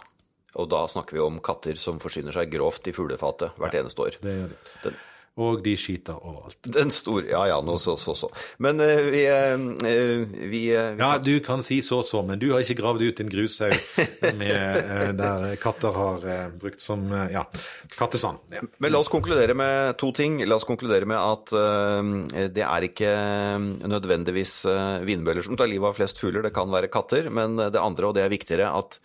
Og 0.55 0.69
da 0.71 0.85
snakker 0.87 1.17
vi 1.17 1.23
om 1.23 1.41
katter 1.43 1.75
som 1.79 1.99
forsyner 1.99 2.35
seg 2.35 2.51
grovt 2.53 2.87
i 2.87 2.93
fuglefatet 2.95 3.57
hvert 3.59 3.75
eneste 3.75 4.05
år. 4.05 4.17
Det 4.21 4.35
gjør 4.37 4.53
de. 4.53 4.59
Den, 4.83 4.99
Og 5.35 5.59
de 5.65 5.73
skiter 5.75 6.15
overalt. 6.15 6.61
den 6.63 6.91
store 6.95 7.27
Ja 7.27 7.41
ja, 7.49 7.57
nå 7.59 7.75
så 7.81 7.97
så 7.99 8.13
så. 8.15 8.29
Men 8.63 8.79
uh, 8.79 9.01
vi, 9.11 9.25
eh, 9.27 9.57
vi, 10.47 10.61
uh, 10.71 10.95
Ja, 10.95 11.17
du 11.19 11.33
kan 11.43 11.63
si 11.63 11.81
så 11.83 11.99
så, 12.07 12.21
men 12.23 12.39
du 12.39 12.53
har 12.53 12.63
ikke 12.63 12.77
gravd 12.79 13.03
ut 13.03 13.19
en 13.19 13.31
grushaug 13.31 13.75
med, 14.39 15.17
der 15.19 15.57
katter 15.59 15.91
har 15.91 16.23
brukt 16.55 16.79
som 16.79 17.03
ja, 17.31 17.43
kattesand. 17.97 18.39
Ja. 18.53 18.63
Men 18.79 18.93
la 18.93 19.01
oss 19.03 19.11
konkludere 19.11 19.55
med 19.57 19.97
to 19.99 20.11
ting. 20.15 20.39
La 20.47 20.55
oss 20.55 20.67
konkludere 20.67 21.07
med 21.09 21.19
at 21.19 21.51
det 22.55 22.63
er 22.63 22.87
ikke 22.87 23.11
nødvendigvis 23.87 24.55
vindbøller 25.07 25.45
som 25.45 25.57
tar 25.59 25.69
livet 25.71 25.91
av 25.91 25.97
flest 25.97 26.19
fugler, 26.21 26.45
det 26.45 26.53
kan 26.55 26.71
være 26.71 26.89
katter. 26.93 27.29
Men 27.33 27.57
det 27.59 27.81
andre, 27.81 28.09
og 28.09 28.17
det 28.17 28.25
er 28.25 28.33
viktigere, 28.33 28.71
at 28.75 28.99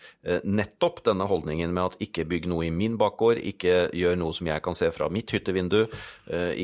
nettopp 0.44 1.02
denne 1.06 1.26
holdningen 1.30 1.74
med 1.74 1.92
at 1.92 2.06
ikke 2.06 2.26
bygg 2.30 2.48
noe 2.50 2.68
i 2.68 2.74
min 2.74 2.98
bakgård, 3.00 3.40
ikke 3.52 3.88
gjør 3.96 4.18
noe 4.20 4.36
som 4.36 4.50
jeg 4.50 4.64
kan 4.64 4.78
se 4.78 4.90
fra 4.94 5.10
mitt 5.12 5.32
hyttevindu, 5.34 5.84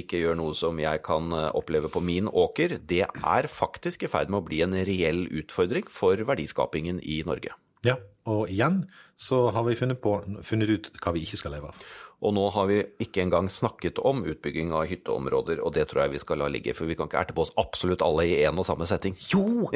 ikke 0.01 0.21
gjør 0.21 0.37
noe 0.39 0.57
som 0.59 0.79
jeg 0.81 1.03
kan 1.07 1.33
eh, 1.35 1.51
oppleve 1.57 1.91
på 1.93 2.03
min 2.05 2.29
åker, 2.29 2.79
det 2.79 3.05
er 3.07 3.49
faktisk 3.51 4.07
i 4.07 4.11
ferd 4.11 4.33
med 4.33 4.43
å 4.43 4.47
bli 4.49 4.63
en 4.67 4.77
reell 4.87 5.25
utfordring 5.41 5.89
for 5.93 6.21
verdiskapingen 6.29 7.01
i 7.03 7.23
Norge. 7.27 7.55
Ja, 7.87 7.99
og 8.27 8.51
igjen 8.51 8.85
så 9.19 9.47
har 9.55 9.65
vi 9.69 9.77
funnet, 9.79 10.01
på, 10.03 10.19
funnet 10.45 10.73
ut 10.73 10.91
hva 11.03 11.15
vi 11.15 11.23
ikke 11.27 11.39
skal 11.41 11.57
leve 11.57 11.71
av. 11.71 11.85
Og 12.25 12.33
nå 12.33 12.47
har 12.55 12.69
vi 12.71 12.79
ikke 13.05 13.21
engang 13.27 13.49
snakket 13.53 13.99
om 14.01 14.23
utbygging 14.25 14.71
av 14.73 14.87
hytteområder, 14.89 15.61
og 15.61 15.75
det 15.77 15.85
tror 15.91 16.07
jeg 16.07 16.15
vi 16.15 16.21
skal 16.23 16.41
la 16.41 16.49
ligge, 16.49 16.73
for 16.77 16.89
vi 16.89 16.97
kan 16.97 17.11
ikke 17.11 17.21
erte 17.21 17.35
på 17.37 17.45
oss 17.45 17.53
absolutt 17.61 18.01
alle 18.07 18.25
i 18.25 18.39
én 18.47 18.57
og 18.57 18.65
samme 18.65 18.89
setting. 18.89 19.13
Jo! 19.29 19.69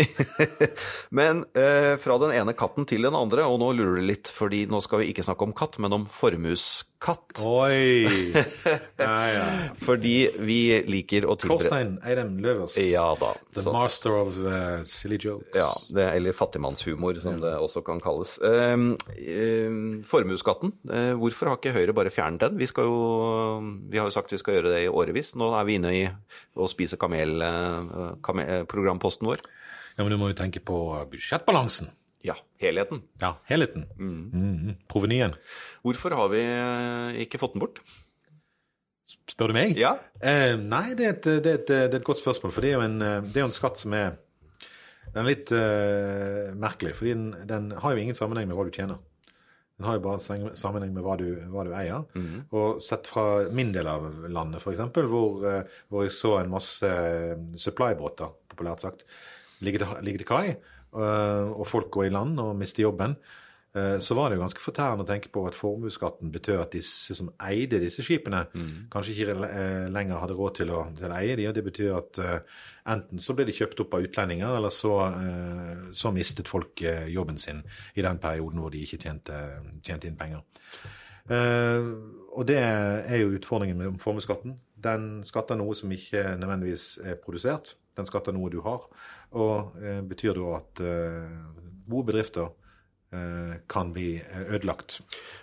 men 1.18 1.44
eh, 1.52 1.94
fra 2.00 2.16
den 2.22 2.32
ene 2.38 2.54
katten 2.56 2.88
til 2.88 3.04
den 3.04 3.18
andre, 3.18 3.44
og 3.44 3.60
nå 3.60 3.68
lurer 3.76 4.00
du 4.00 4.08
litt, 4.08 4.30
fordi 4.32 4.64
nå 4.72 4.80
skal 4.84 5.02
vi 5.02 5.10
ikke 5.12 5.26
snakke 5.26 5.44
om 5.44 5.52
katt, 5.56 5.76
men 5.84 5.92
om 5.98 6.08
formueskatt. 6.10 7.42
Oi! 7.44 8.32
Ja, 9.00 9.14
ja. 9.32 9.44
Fordi 9.80 10.28
vi 10.44 10.58
liker 10.84 11.24
å 11.24 11.32
tilbre... 11.40 11.56
Torstein 11.56 11.94
Eidem 12.04 12.34
Løvers. 12.44 12.74
Ja 12.84 13.06
da. 13.16 13.30
The 13.56 13.62
Så- 13.64 13.72
master 13.72 14.12
of 14.18 14.36
uh, 14.44 14.82
silly 14.84 15.16
jokes. 15.16 15.48
Ja, 15.56 15.70
det, 15.88 16.04
eller 16.18 16.36
fattigmannshumor, 16.36 17.16
som 17.24 17.40
det 17.40 17.54
også 17.56 17.80
kan 17.86 18.02
kalles. 18.04 18.36
Eh, 18.44 18.76
eh, 19.16 19.72
formuesskatten, 20.06 20.74
eh, 20.92 21.14
hvorfor 21.16 21.48
har 21.54 21.56
ikke 21.58 21.72
Høyre 21.78 21.96
bare 21.96 22.12
fjernet 22.12 22.29
den? 22.38 22.58
Vi, 22.60 22.68
skal 22.70 22.86
jo, 22.86 22.98
vi 23.90 23.98
har 23.98 24.06
jo 24.06 24.14
sagt 24.14 24.30
vi 24.30 24.38
skal 24.38 24.58
gjøre 24.58 24.74
det 24.74 24.84
i 24.84 24.92
årevis. 24.92 25.34
Nå 25.40 25.50
er 25.58 25.66
vi 25.66 25.78
inne 25.80 25.94
i 25.96 26.04
å 26.54 26.68
spise 26.70 26.98
kamel, 27.00 27.40
eh, 27.42 28.04
kamel, 28.22 28.68
programposten 28.70 29.26
vår. 29.26 29.42
Ja, 29.96 30.04
men 30.04 30.14
du 30.14 30.20
må 30.20 30.30
jo 30.30 30.38
tenke 30.38 30.62
på 30.62 30.78
budsjettbalansen. 31.10 31.90
Ja, 32.22 32.36
helheten. 32.60 33.02
Ja, 33.20 33.34
helheten. 33.48 33.86
Mhm. 33.96 34.76
Provenyen. 34.88 35.34
Hvorfor 35.82 36.14
har 36.14 36.28
vi 36.28 36.44
eh, 36.44 37.22
ikke 37.24 37.40
fått 37.40 37.56
den 37.56 37.64
bort? 37.64 37.80
Spør 39.30 39.50
du 39.50 39.56
meg? 39.56 39.78
Ja. 39.78 39.96
Eh, 40.20 40.56
nei, 40.58 40.94
det 40.98 41.06
er, 41.06 41.14
et, 41.16 41.28
det, 41.44 41.52
er 41.52 41.60
et, 41.60 41.70
det 41.70 41.94
er 41.94 42.00
et 42.00 42.06
godt 42.06 42.20
spørsmål. 42.20 42.52
For 42.54 42.64
det 42.64 42.72
er 42.72 42.76
jo 42.76 42.86
en, 42.86 42.98
eh, 43.02 43.22
det 43.24 43.40
er 43.40 43.48
en 43.48 43.56
skatt 43.56 43.80
som 43.80 43.94
er 43.96 44.18
Den 45.10 45.24
er 45.24 45.26
litt 45.26 45.50
uh, 45.50 46.52
merkelig. 46.54 46.92
For 46.94 47.08
den, 47.08 47.32
den 47.48 47.72
har 47.82 47.94
jo 47.96 47.98
ingen 47.98 48.14
sammenheng 48.14 48.46
med 48.46 48.54
hva 48.54 48.68
du 48.68 48.70
tjener. 48.70 49.00
Den 49.80 49.86
har 49.88 49.96
jo 49.96 50.02
bare 50.04 50.20
sammenheng 50.60 50.90
med 50.92 51.06
hva 51.06 51.14
du, 51.16 51.24
hva 51.48 51.62
du 51.64 51.70
eier. 51.72 52.02
Og 52.52 52.82
sett 52.84 53.08
fra 53.08 53.46
min 53.56 53.70
del 53.72 53.88
av 53.88 54.04
landet, 54.28 54.60
f.eks., 54.60 54.82
hvor, 55.08 55.38
eh, 55.48 55.78
hvor 55.88 56.04
jeg 56.04 56.12
så 56.12 56.34
en 56.36 56.52
masse 56.52 56.84
eh, 56.84 57.32
supply-båter, 57.56 58.34
populært 58.52 58.84
sagt, 58.84 59.06
ligge 59.64 59.80
til, 59.80 59.94
ligge 60.04 60.20
til 60.20 60.28
kai, 60.28 60.50
eh, 60.52 61.48
og 61.48 61.64
folk 61.64 61.88
går 61.96 62.10
i 62.10 62.12
land 62.12 62.36
og 62.44 62.52
mister 62.60 62.84
jobben, 62.84 63.16
så 64.02 64.16
var 64.18 64.30
det 64.30 64.36
jo 64.36 64.42
ganske 64.42 64.62
fortærende 64.64 65.04
å 65.04 65.06
tenke 65.06 65.30
på 65.30 65.44
at 65.46 65.54
formuesskatten 65.54 66.32
betød 66.34 66.58
at 66.58 66.72
disse 66.74 67.14
som 67.14 67.28
eide 67.46 67.78
disse 67.78 68.02
skipene, 68.02 68.40
kanskje 68.90 69.14
ikke 69.14 69.36
eh, 69.46 69.84
lenger 69.94 70.18
hadde 70.18 70.38
råd 70.38 70.56
til 70.58 70.72
å, 70.74 70.80
til 70.98 71.06
å 71.06 71.18
eie 71.20 71.36
de, 71.38 71.46
og 71.46 71.54
det 71.54 71.64
betyr 71.68 71.94
at 71.94 72.20
eh, 72.24 72.62
enten 72.90 73.22
så 73.22 73.36
ble 73.38 73.46
de 73.46 73.54
kjøpt 73.54 73.84
opp 73.84 73.94
av 73.94 74.08
utlendinger, 74.08 74.56
eller 74.58 74.74
så, 74.74 74.94
eh, 75.06 75.84
så 75.94 76.10
mistet 76.14 76.50
folk 76.50 76.82
eh, 76.82 77.06
jobben 77.14 77.38
sin 77.38 77.62
i 77.94 78.02
den 78.06 78.18
perioden 78.22 78.58
hvor 78.58 78.74
de 78.74 78.82
ikke 78.82 78.98
tjente, 79.04 79.38
tjente 79.86 80.10
inn 80.10 80.18
penger. 80.18 80.42
Eh, 81.30 81.92
og 82.34 82.46
det 82.46 82.58
er 82.58 83.20
jo 83.22 83.34
utfordringen 83.36 83.78
med 83.78 84.00
formuesskatten. 84.02 84.56
Den 84.80 85.20
skatter 85.26 85.58
noe 85.58 85.76
som 85.78 85.92
ikke 85.92 86.34
nødvendigvis 86.40 86.96
er 87.04 87.18
produsert. 87.22 87.74
Den 87.96 88.08
skatter 88.08 88.34
noe 88.34 88.50
du 88.50 88.60
har. 88.64 88.86
Og 89.38 89.78
eh, 89.82 90.00
betyr 90.06 90.38
da 90.38 90.56
at 90.58 90.82
eh, 90.82 91.36
gode 91.90 92.10
bedrifter 92.12 92.48
eh, 92.48 92.59
kan 93.68 93.92
bli 93.92 94.22
eh, 94.32 94.54
ødelagt. 94.54 95.00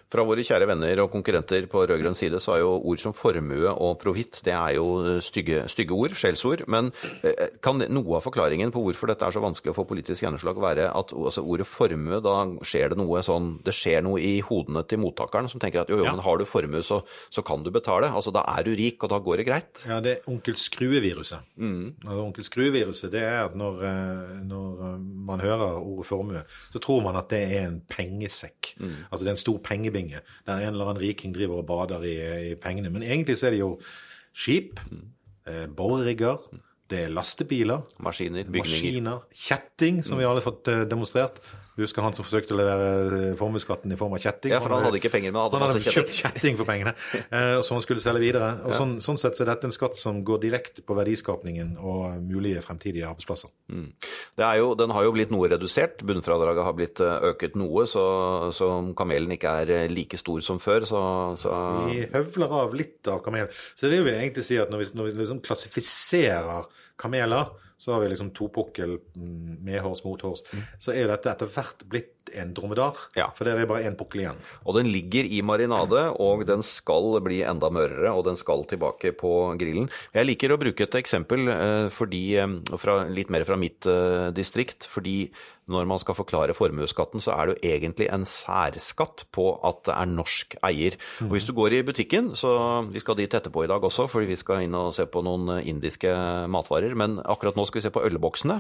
Fra 0.07 0.23
våre 0.23 0.39
kjære 0.45 0.67
venner 0.69 1.01
og 1.03 1.09
konkurrenter 1.11 1.65
på 1.67 1.81
rød-grønn 1.83 2.15
side, 2.15 2.39
så 2.39 2.53
er 2.55 2.61
jo 2.61 2.69
ord 2.87 3.01
som 3.03 3.11
formue 3.15 3.67
og 3.73 3.97
profitt 3.99 4.39
det 4.45 4.53
er 4.55 4.77
jo 4.77 5.17
stygge, 5.23 5.65
stygge 5.67 5.91
ord, 5.97 6.13
skjellsord. 6.15 6.63
Men 6.71 6.93
eh, 7.27 7.49
kan 7.63 7.81
noe 7.91 8.15
av 8.19 8.23
forklaringen 8.23 8.71
på 8.71 8.83
hvorfor 8.85 9.11
dette 9.11 9.27
er 9.27 9.35
så 9.35 9.43
vanskelig 9.43 9.73
å 9.73 9.77
få 9.81 9.83
politisk 9.89 10.23
gjennomslag, 10.23 10.61
være 10.63 10.85
at 10.95 11.11
altså, 11.11 11.43
ordet 11.43 11.67
formue, 11.67 12.21
da 12.23 12.37
skjer 12.63 12.93
det 12.93 12.99
noe 13.01 13.19
sånn 13.25 13.49
Det 13.67 13.73
skjer 13.75 14.05
noe 14.05 14.21
i 14.23 14.37
hodene 14.47 14.85
til 14.87 15.01
mottakeren 15.03 15.49
som 15.51 15.59
tenker 15.59 15.81
at 15.83 15.91
jo, 15.91 15.99
jo, 15.99 16.07
Ja. 16.07 16.13
men 16.15 16.23
har 16.23 16.39
du 16.39 16.45
formue, 16.47 16.79
så, 16.87 17.01
så 17.33 17.43
kan 17.43 17.63
du 17.65 17.71
betale. 17.75 18.07
Altså 18.07 18.31
da 18.31 18.45
er 18.55 18.63
du 18.63 18.71
rik, 18.79 19.03
og 19.03 19.11
da 19.11 19.19
går 19.19 19.41
det 19.41 19.47
greit. 19.49 19.83
Ja, 19.89 19.99
det 20.03 20.13
er 20.15 20.31
onkel 20.31 20.55
Skrue-viruset. 20.55 21.43
Altså, 21.59 22.21
onkel 22.23 22.47
Skrue-viruset 22.47 23.11
det 23.11 23.25
er 23.27 23.41
at 23.49 23.59
når, 23.59 23.83
eh, 23.91 24.33
når 24.47 24.87
eh, 24.87 24.97
man 25.27 25.43
hører 25.43 25.81
ordet 25.83 26.07
formue, 26.07 26.45
så 26.71 26.79
tror 26.79 27.03
man 27.03 27.19
at 27.19 27.27
det 27.33 27.43
er 27.51 27.67
en 27.67 27.81
pengesekk. 27.91 28.73
Altså 29.11 29.23
det 29.25 29.31
er 29.33 29.35
en 29.35 29.41
stor 29.43 29.59
pengebinge 29.97 30.23
der 30.45 30.61
en 30.61 30.73
eller 30.73 30.91
annen 30.91 31.01
riking 31.01 31.33
driver 31.35 31.61
og 31.61 31.67
bader 31.67 32.03
i, 32.05 32.15
i 32.51 32.55
pengene. 32.55 32.89
Men 32.93 33.03
egentlig 33.03 33.37
så 33.37 33.47
er 33.49 33.55
det 33.55 33.59
jo 33.61 33.73
skip, 34.37 34.79
eh, 35.47 35.67
borerigger, 35.67 36.37
det 36.89 37.03
er 37.03 37.11
lastebiler, 37.11 37.81
Maskiner, 37.99 38.45
bygninger. 38.45 38.61
maskiner, 38.61 39.23
kjetting, 39.35 40.03
som 40.05 40.17
vi 40.17 40.23
alle 40.23 40.39
har 40.39 40.45
fått 40.45 40.69
eh, 40.71 40.85
demonstrert. 40.87 41.41
Du 41.77 41.83
husker 41.83 42.01
han 42.01 42.15
som 42.17 42.25
forsøkte 42.25 42.55
å 42.55 42.57
levere 42.57 42.87
eh, 43.13 43.33
formuesskatten 43.37 43.91
i 43.93 43.97
form 43.99 44.15
av 44.17 44.21
kjetting? 44.23 44.49
Ja, 44.55 44.61
for 44.63 44.73
han 44.73 44.87
hadde 44.87 44.97
ikke 44.97 45.11
penger, 45.13 45.29
men 45.29 45.43
hadde 45.43 45.59
han 45.59 45.67
hadde 45.67 45.81
kjetting. 45.83 46.07
kjøpt 46.07 46.17
kjetting. 46.17 46.55
for 46.57 46.65
pengene, 46.65 46.93
eh, 47.37 47.59
som 47.61 47.77
han 47.77 47.83
skulle 47.85 48.01
selge 48.01 48.23
videre. 48.23 48.47
Og 48.65 48.73
sånn, 48.73 48.95
sånn 49.05 49.19
sett 49.21 49.37
så 49.37 49.45
er 49.45 49.51
dette 49.51 49.69
en 49.69 49.75
skatt 49.75 49.99
som 49.99 50.23
går 50.25 50.41
direkte 50.47 50.81
på 50.81 50.97
verdiskapningen 50.97 51.75
og 51.77 52.17
mulige 52.25 52.63
fremtidige 52.65 53.05
arbeidsplasser. 53.05 53.53
Det 53.69 54.47
er 54.47 54.57
jo, 54.63 54.71
den 54.79 54.95
har 54.97 55.05
jo 55.05 55.13
blitt 55.13 55.33
noe 55.33 55.51
redusert. 55.53 56.01
Bunnfradraget 56.07 56.65
har 56.65 56.75
blitt 56.79 57.03
eh, 57.05 57.29
øket 57.29 57.59
noe, 57.61 57.85
så, 57.89 58.07
så 58.57 58.71
kamelen 58.97 59.37
ikke 59.37 59.53
er 59.61 59.75
eh, 59.77 59.85
like 59.93 60.17
stor 60.17 60.41
som 60.45 60.57
før, 60.63 60.89
så, 60.89 61.03
så 61.37 61.53
Vi 61.91 62.01
høvler 62.15 62.57
av 62.63 62.73
litt 62.77 63.13
av 63.13 63.21
kamelen. 63.25 63.53
Så 63.77 63.93
det 63.93 64.01
vil 64.01 64.15
jeg 64.15 64.25
egentlig 64.25 64.47
si 64.49 64.57
at 64.57 64.73
når 64.73 64.81
vi, 64.81 64.91
når 64.97 65.11
vi 65.11 65.15
liksom 65.21 65.45
klassifiserer 65.45 66.65
kameler, 66.97 67.53
så 67.77 67.93
har 67.93 68.01
vi 68.03 68.11
liksom 68.11 68.31
topukkel, 68.37 68.97
mm, 69.15 69.57
medhårs, 69.65 70.03
mothårs, 70.05 70.43
så 70.81 70.95
er 70.95 71.11
dette 71.11 71.31
etter 71.31 71.51
hvert 71.53 71.85
blitt 71.89 72.16
en 72.35 72.53
dromedar. 72.57 72.97
Ja. 73.17 73.29
For 73.35 73.47
det 73.47 73.55
er 73.55 73.69
bare 73.69 73.87
én 73.87 73.97
pukkel 73.99 74.23
igjen. 74.23 74.39
Og 74.65 74.77
den 74.79 74.91
ligger 74.93 75.27
i 75.27 75.41
marinade, 75.45 76.07
og 76.23 76.45
den 76.49 76.63
skal 76.65 77.19
bli 77.25 77.41
enda 77.47 77.71
mørere, 77.73 78.13
og 78.13 78.25
den 78.27 78.39
skal 78.39 78.65
tilbake 78.69 79.13
på 79.17 79.33
grillen. 79.59 79.89
Jeg 80.15 80.29
liker 80.29 80.53
å 80.53 80.61
bruke 80.61 80.87
et 80.87 80.99
eksempel 80.99 81.47
eh, 81.53 81.89
fordi, 81.93 82.23
eh, 82.41 82.57
fra, 82.79 83.03
litt 83.09 83.31
mer 83.33 83.47
fra 83.47 83.59
mitt 83.59 83.87
eh, 83.89 84.29
distrikt, 84.35 84.89
fordi 84.91 85.19
når 85.67 85.87
man 85.89 85.99
skal 85.99 86.15
forklare 86.15 86.55
formuesskatten, 86.55 87.21
så 87.23 87.33
er 87.35 87.49
det 87.49 87.55
jo 87.57 87.71
egentlig 87.73 88.07
en 88.13 88.23
særskatt 88.27 89.25
på 89.35 89.49
at 89.67 89.83
det 89.89 89.95
er 89.97 90.11
norsk 90.13 90.55
eier. 90.63 90.95
Og 91.25 91.35
hvis 91.35 91.47
du 91.47 91.53
går 91.57 91.75
i 91.75 91.81
butikken, 91.87 92.31
så 92.39 92.53
vi 92.87 93.03
skal 93.03 93.17
dit 93.19 93.33
etterpå 93.35 93.65
i 93.65 93.69
dag 93.69 93.83
også, 93.83 94.07
fordi 94.11 94.31
vi 94.31 94.39
skal 94.39 94.63
inn 94.63 94.77
og 94.79 94.93
se 94.95 95.03
på 95.11 95.23
noen 95.27 95.57
indiske 95.59 96.13
matvarer, 96.51 96.95
men 96.95 97.19
akkurat 97.19 97.59
nå 97.59 97.67
skal 97.67 97.81
vi 97.81 97.87
se 97.87 97.93
på 97.93 98.05
ølboksene. 98.07 98.59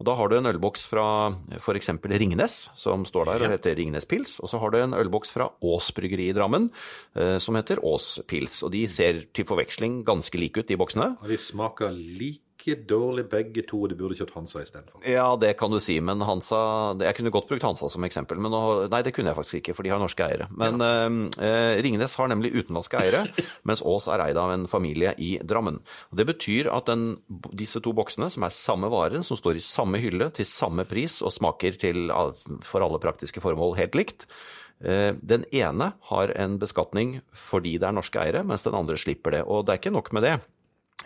Og 0.00 0.08
da 0.08 0.16
har 0.18 0.30
du 0.30 0.38
en 0.40 0.50
ølboks 0.50 0.88
fra 0.90 1.06
f.eks. 1.60 1.92
Ringnes, 2.10 2.58
som 2.74 2.99
står 3.08 3.30
der 3.30 3.44
og 3.44 3.52
heter 3.54 3.76
Ringnes 3.78 4.08
Pils, 4.08 4.38
og 4.40 4.50
så 4.50 4.60
har 4.62 4.72
du 4.72 4.78
en 4.80 4.96
ølboks 4.96 5.32
fra 5.34 5.48
Ås 5.62 5.90
bryggeri 5.96 6.28
i 6.30 6.36
Drammen, 6.36 6.70
eh, 7.16 7.38
som 7.42 7.58
heter 7.58 7.82
Ås 7.86 8.18
Pils. 8.30 8.60
Og 8.66 8.74
de 8.74 8.84
ser 8.90 9.24
til 9.34 9.48
forveksling 9.48 10.02
ganske 10.06 10.38
like 10.40 10.60
ut, 10.60 10.68
de 10.68 10.78
boksene. 10.80 11.14
Og 11.20 11.28
de 11.30 11.38
smaker 11.40 11.94
like 11.94 12.49
dårlig 12.88 13.24
begge 13.30 13.62
to, 13.66 13.82
og 13.84 13.90
de 13.90 13.96
burde 13.98 14.16
kjøpt 14.18 14.34
Hansa 14.36 14.62
istedenfor. 14.62 15.02
Ja, 15.08 15.26
det 15.40 15.54
kan 15.60 15.72
du 15.72 15.78
si, 15.82 15.96
men 16.04 16.22
Hansa 16.26 16.60
Jeg 17.00 17.16
kunne 17.16 17.32
godt 17.34 17.48
brukt 17.48 17.64
Hansa 17.64 17.88
som 17.92 18.04
eksempel, 18.06 18.40
men 18.42 18.52
nå, 18.52 18.60
nei, 18.92 19.02
det 19.06 19.14
kunne 19.16 19.32
jeg 19.32 19.38
faktisk 19.38 19.60
ikke, 19.60 19.74
for 19.78 19.86
de 19.86 19.92
har 19.94 20.02
norske 20.02 20.26
eiere. 20.26 20.48
Men 20.52 20.80
eh, 20.84 21.80
Ringnes 21.84 22.16
har 22.20 22.30
nemlig 22.30 22.52
utenlandske 22.54 23.00
eiere, 23.00 23.24
mens 23.68 23.82
Ås 23.82 24.08
er 24.12 24.24
eid 24.26 24.40
av 24.40 24.54
en 24.54 24.68
familie 24.70 25.14
i 25.18 25.32
Drammen. 25.42 25.80
Og 26.10 26.20
Det 26.20 26.28
betyr 26.32 26.70
at 26.74 26.90
den, 26.90 27.18
disse 27.56 27.82
to 27.84 27.94
boksene, 27.96 28.30
som 28.32 28.46
er 28.46 28.54
samme 28.54 28.92
varen, 28.92 29.26
som 29.26 29.38
står 29.38 29.58
i 29.58 29.64
samme 29.64 30.00
hylle, 30.02 30.30
til 30.36 30.48
samme 30.48 30.86
pris 30.88 31.20
og 31.24 31.34
smaker 31.34 31.76
til, 31.80 32.12
for 32.66 32.84
alle 32.84 33.02
praktiske 33.02 33.42
formål 33.42 33.76
helt 33.80 33.98
likt, 33.98 34.28
eh, 34.84 35.12
den 35.16 35.48
ene 35.50 35.92
har 36.12 36.36
en 36.36 36.60
beskatning 36.60 37.20
fordi 37.32 37.78
det 37.80 37.88
er 37.88 37.96
norske 37.96 38.22
eiere, 38.22 38.44
mens 38.46 38.66
den 38.66 38.76
andre 38.78 38.98
slipper 39.00 39.38
det. 39.38 39.44
Og 39.48 39.66
det 39.66 39.74
er 39.74 39.84
ikke 39.84 39.96
nok 39.96 40.12
med 40.16 40.28
det. 40.28 40.38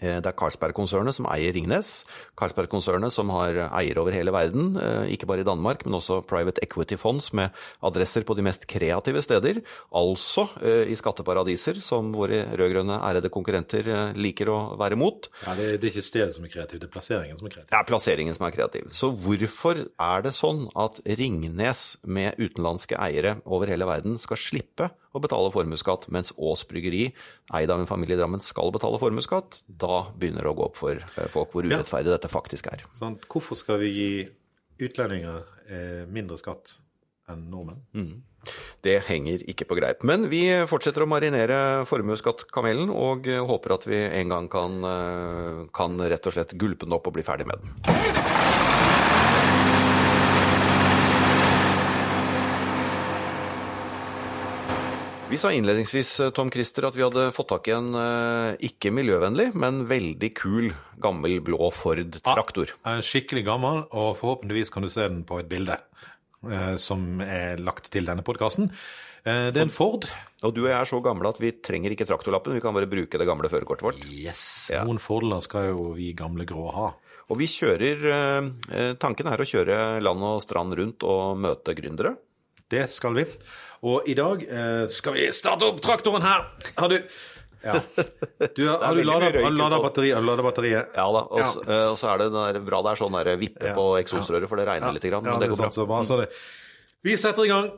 Eh, 0.00 0.20
Det 0.20 0.26
er 0.26 0.36
Carlsberg-konsernet 0.38 1.14
som 1.14 1.26
eier 1.30 1.54
Ringnes. 1.54 2.04
Carlsberg-konsernet 2.38 3.12
som 3.14 3.30
har 3.30 3.54
eiere 3.70 4.00
over 4.02 4.12
hele 4.12 4.32
verden, 4.34 4.76
eh, 4.76 5.12
ikke 5.14 5.26
bare 5.26 5.40
i 5.44 5.46
Danmark, 5.46 5.84
men 5.84 5.94
også 6.00 6.22
private 6.26 6.60
equity-fonds 6.62 7.32
med 7.32 7.50
adresser 7.82 8.24
på 8.24 8.34
de 8.36 8.42
mest 8.42 8.66
kreative 8.66 9.22
steder. 9.22 9.62
Altså 9.94 10.48
eh, 10.62 10.90
i 10.90 10.96
skatteparadiser, 10.96 11.80
som 11.80 12.12
våre 12.12 12.44
rød-grønne 12.56 13.00
ærede 13.02 13.30
konkurrenter 13.30 14.14
liker 14.14 14.48
å 14.48 14.58
være 14.78 14.96
mot. 14.96 15.28
Ja, 15.46 15.54
det, 15.54 15.80
det 15.80 15.88
er 15.88 15.94
ikke 15.94 16.06
stedet 16.08 16.34
som 16.34 16.44
er 16.44 16.52
kreativt, 16.52 16.80
det 16.80 16.88
er 16.88 16.94
plasseringen 16.94 17.38
som 17.38 17.46
er 17.46 17.54
kreativ. 17.54 17.70
Det 17.70 17.78
er 17.78 17.88
plasseringen 17.88 18.34
som 18.34 18.46
er 18.48 18.56
kreativ. 18.56 18.90
Så 18.94 19.12
hvorfor 19.24 19.84
er 19.86 20.26
det 20.26 20.34
sånn 20.34 20.66
at 20.74 21.00
Ringnes 21.04 21.84
med 22.04 22.38
utenlandske 22.40 22.98
eiere 22.98 23.38
over 23.44 23.70
hele 23.70 23.86
verden 23.88 24.18
skal 24.18 24.40
slippe 24.40 24.90
å 25.14 25.20
betale 25.22 25.50
formuesskatt, 25.54 26.08
mens 26.14 26.32
Ås 26.36 26.64
bryggeri, 26.66 27.04
eid 27.54 27.70
av 27.70 27.80
en 27.80 27.86
familie 27.90 28.16
i 28.16 28.20
Drammen, 28.20 28.42
skal 28.42 28.72
betale 28.74 28.98
formuesskatt? 28.98 29.60
Da 29.68 30.08
begynner 30.18 30.42
det 30.42 30.50
å 30.50 30.56
gå 30.58 30.66
opp 30.66 30.76
for 30.80 30.98
eh, 30.98 31.28
folk 31.30 31.54
hvor 31.54 31.64
Ja. 31.64 31.78
urettferdig 31.78 32.10
dette 32.10 32.28
faktisk 32.32 32.66
er. 32.72 32.82
Sånn, 32.98 33.16
hvorfor 33.30 33.56
skal 33.56 33.78
vi 33.84 33.92
gi 33.94 34.08
utlendinger 34.84 35.44
eh, 35.70 36.04
mindre 36.10 36.36
skatt 36.40 36.76
enn 37.30 37.46
nordmenn? 37.48 38.22
Det 38.84 38.98
henger 39.06 39.40
ikke 39.48 39.64
på 39.70 39.78
greip. 39.78 40.02
Men 40.04 40.26
vi 40.28 40.42
fortsetter 40.68 41.06
å 41.06 41.08
marinere 41.08 41.86
formuesskattkamelen, 41.88 42.90
og 42.92 43.30
eh, 43.30 43.40
håper 43.40 43.76
at 43.78 43.86
vi 43.88 44.02
en 44.20 44.34
gang 44.34 44.50
kan, 44.52 44.82
kan 45.72 45.96
rett 46.02 46.26
og 46.28 46.36
slett 46.36 46.52
gulpe 46.60 46.84
den 46.84 46.98
opp 46.98 47.06
og 47.08 47.16
bli 47.16 47.24
ferdig 47.24 47.46
med 47.48 47.62
den. 47.64 48.93
Vi 55.34 55.38
sa 55.38 55.50
innledningsvis, 55.52 56.20
eh, 56.20 56.30
Tom 56.30 56.50
Christer, 56.50 56.84
at 56.86 56.94
vi 56.94 57.02
hadde 57.02 57.32
fått 57.34 57.48
tak 57.50 57.66
i 57.66 57.72
en 57.74 57.88
eh, 57.98 58.68
ikke 58.68 58.92
miljøvennlig, 58.94 59.48
men 59.58 59.80
veldig 59.90 60.28
kul, 60.38 60.68
gammel 61.02 61.40
blå 61.42 61.72
Ford-traktor. 61.74 62.70
Ja, 62.84 63.00
skikkelig 63.02 63.42
gammel, 63.48 63.80
og 63.90 64.12
forhåpentligvis 64.20 64.70
kan 64.70 64.86
du 64.86 64.92
se 64.94 65.08
den 65.08 65.24
på 65.26 65.40
et 65.40 65.48
bilde 65.50 65.80
eh, 66.46 66.76
som 66.78 67.18
er 67.24 67.58
lagt 67.58 67.90
til 67.90 68.06
denne 68.06 68.22
podkasten. 68.22 68.70
Eh, 69.24 69.48
det 69.50 69.58
er 69.58 69.66
en 69.66 69.74
Ford. 69.74 70.06
Og 70.46 70.54
du 70.54 70.60
og 70.62 70.68
jeg 70.70 70.76
er 70.76 70.90
så 70.92 71.00
gamle 71.02 71.32
at 71.34 71.40
vi 71.42 71.50
trenger 71.66 71.96
ikke 71.96 72.06
traktorlappen, 72.12 72.54
vi 72.54 72.62
kan 72.62 72.76
bare 72.78 72.92
bruke 72.92 73.18
det 73.18 73.26
gamle 73.26 73.50
førerkortet 73.50 73.88
vårt. 73.88 74.06
Yes. 74.06 74.44
Ja. 74.70 74.84
Noen 74.86 75.02
Fordeler 75.02 75.42
skal 75.42 75.72
jo 75.72 75.88
vi 75.98 76.12
gamle 76.14 76.46
grå 76.46 76.68
ha. 76.76 76.92
Og 77.26 77.42
vi 77.42 77.50
kjører 77.50 78.06
eh, 78.12 78.52
eh, 78.70 78.94
Tanken 79.02 79.34
er 79.34 79.42
å 79.42 79.50
kjøre 79.50 79.98
land 79.98 80.28
og 80.30 80.46
strand 80.46 80.78
rundt 80.78 81.02
og 81.10 81.42
møte 81.42 81.74
gründere. 81.74 82.14
Det 82.70 82.86
skal 82.88 83.18
vi. 83.18 83.26
Og 83.84 84.06
i 84.08 84.14
dag 84.16 84.42
eh, 84.48 84.86
skal 84.88 85.12
vi 85.18 85.26
starte 85.36 85.66
opp 85.68 85.80
traktoren 85.84 86.24
her. 86.24 86.46
Har 86.80 86.88
du 86.92 86.98
ja. 87.64 87.74
Du, 88.56 88.62
har, 88.68 88.78
har 88.84 88.94
du 88.96 89.02
lada, 89.04 89.28
lada 89.50 89.78
batteriet? 89.80 90.88
Ja 90.96 91.04
da, 91.12 91.22
og, 91.28 91.38
Ja. 91.40 91.48
s- 91.48 91.62
eh, 91.64 91.94
så 92.00 92.10
er 92.12 92.18
det 92.24 92.30
der, 92.34 92.58
bra 92.64 92.80
det 92.84 92.92
er 92.94 93.00
sånn 93.00 93.16
der 93.16 93.36
vippe 93.40 93.70
Ja. 93.70 93.74
på 93.76 93.86
eksosrøret, 94.00 94.48
for 94.50 94.60
det 94.60 94.66
regner 94.68 94.92
litt, 94.96 95.04
grann, 95.08 95.24
Ja, 95.24 95.32
men 95.36 95.40
det 95.40 95.48
det 95.48 95.56
går 95.56 95.62
bra. 95.64 95.70
så. 96.02 96.04
Så 96.04 96.20
det. 96.20 96.28
Vi 97.04 97.16
setter 97.20 97.44
i 97.44 97.48
gang. 97.52 97.70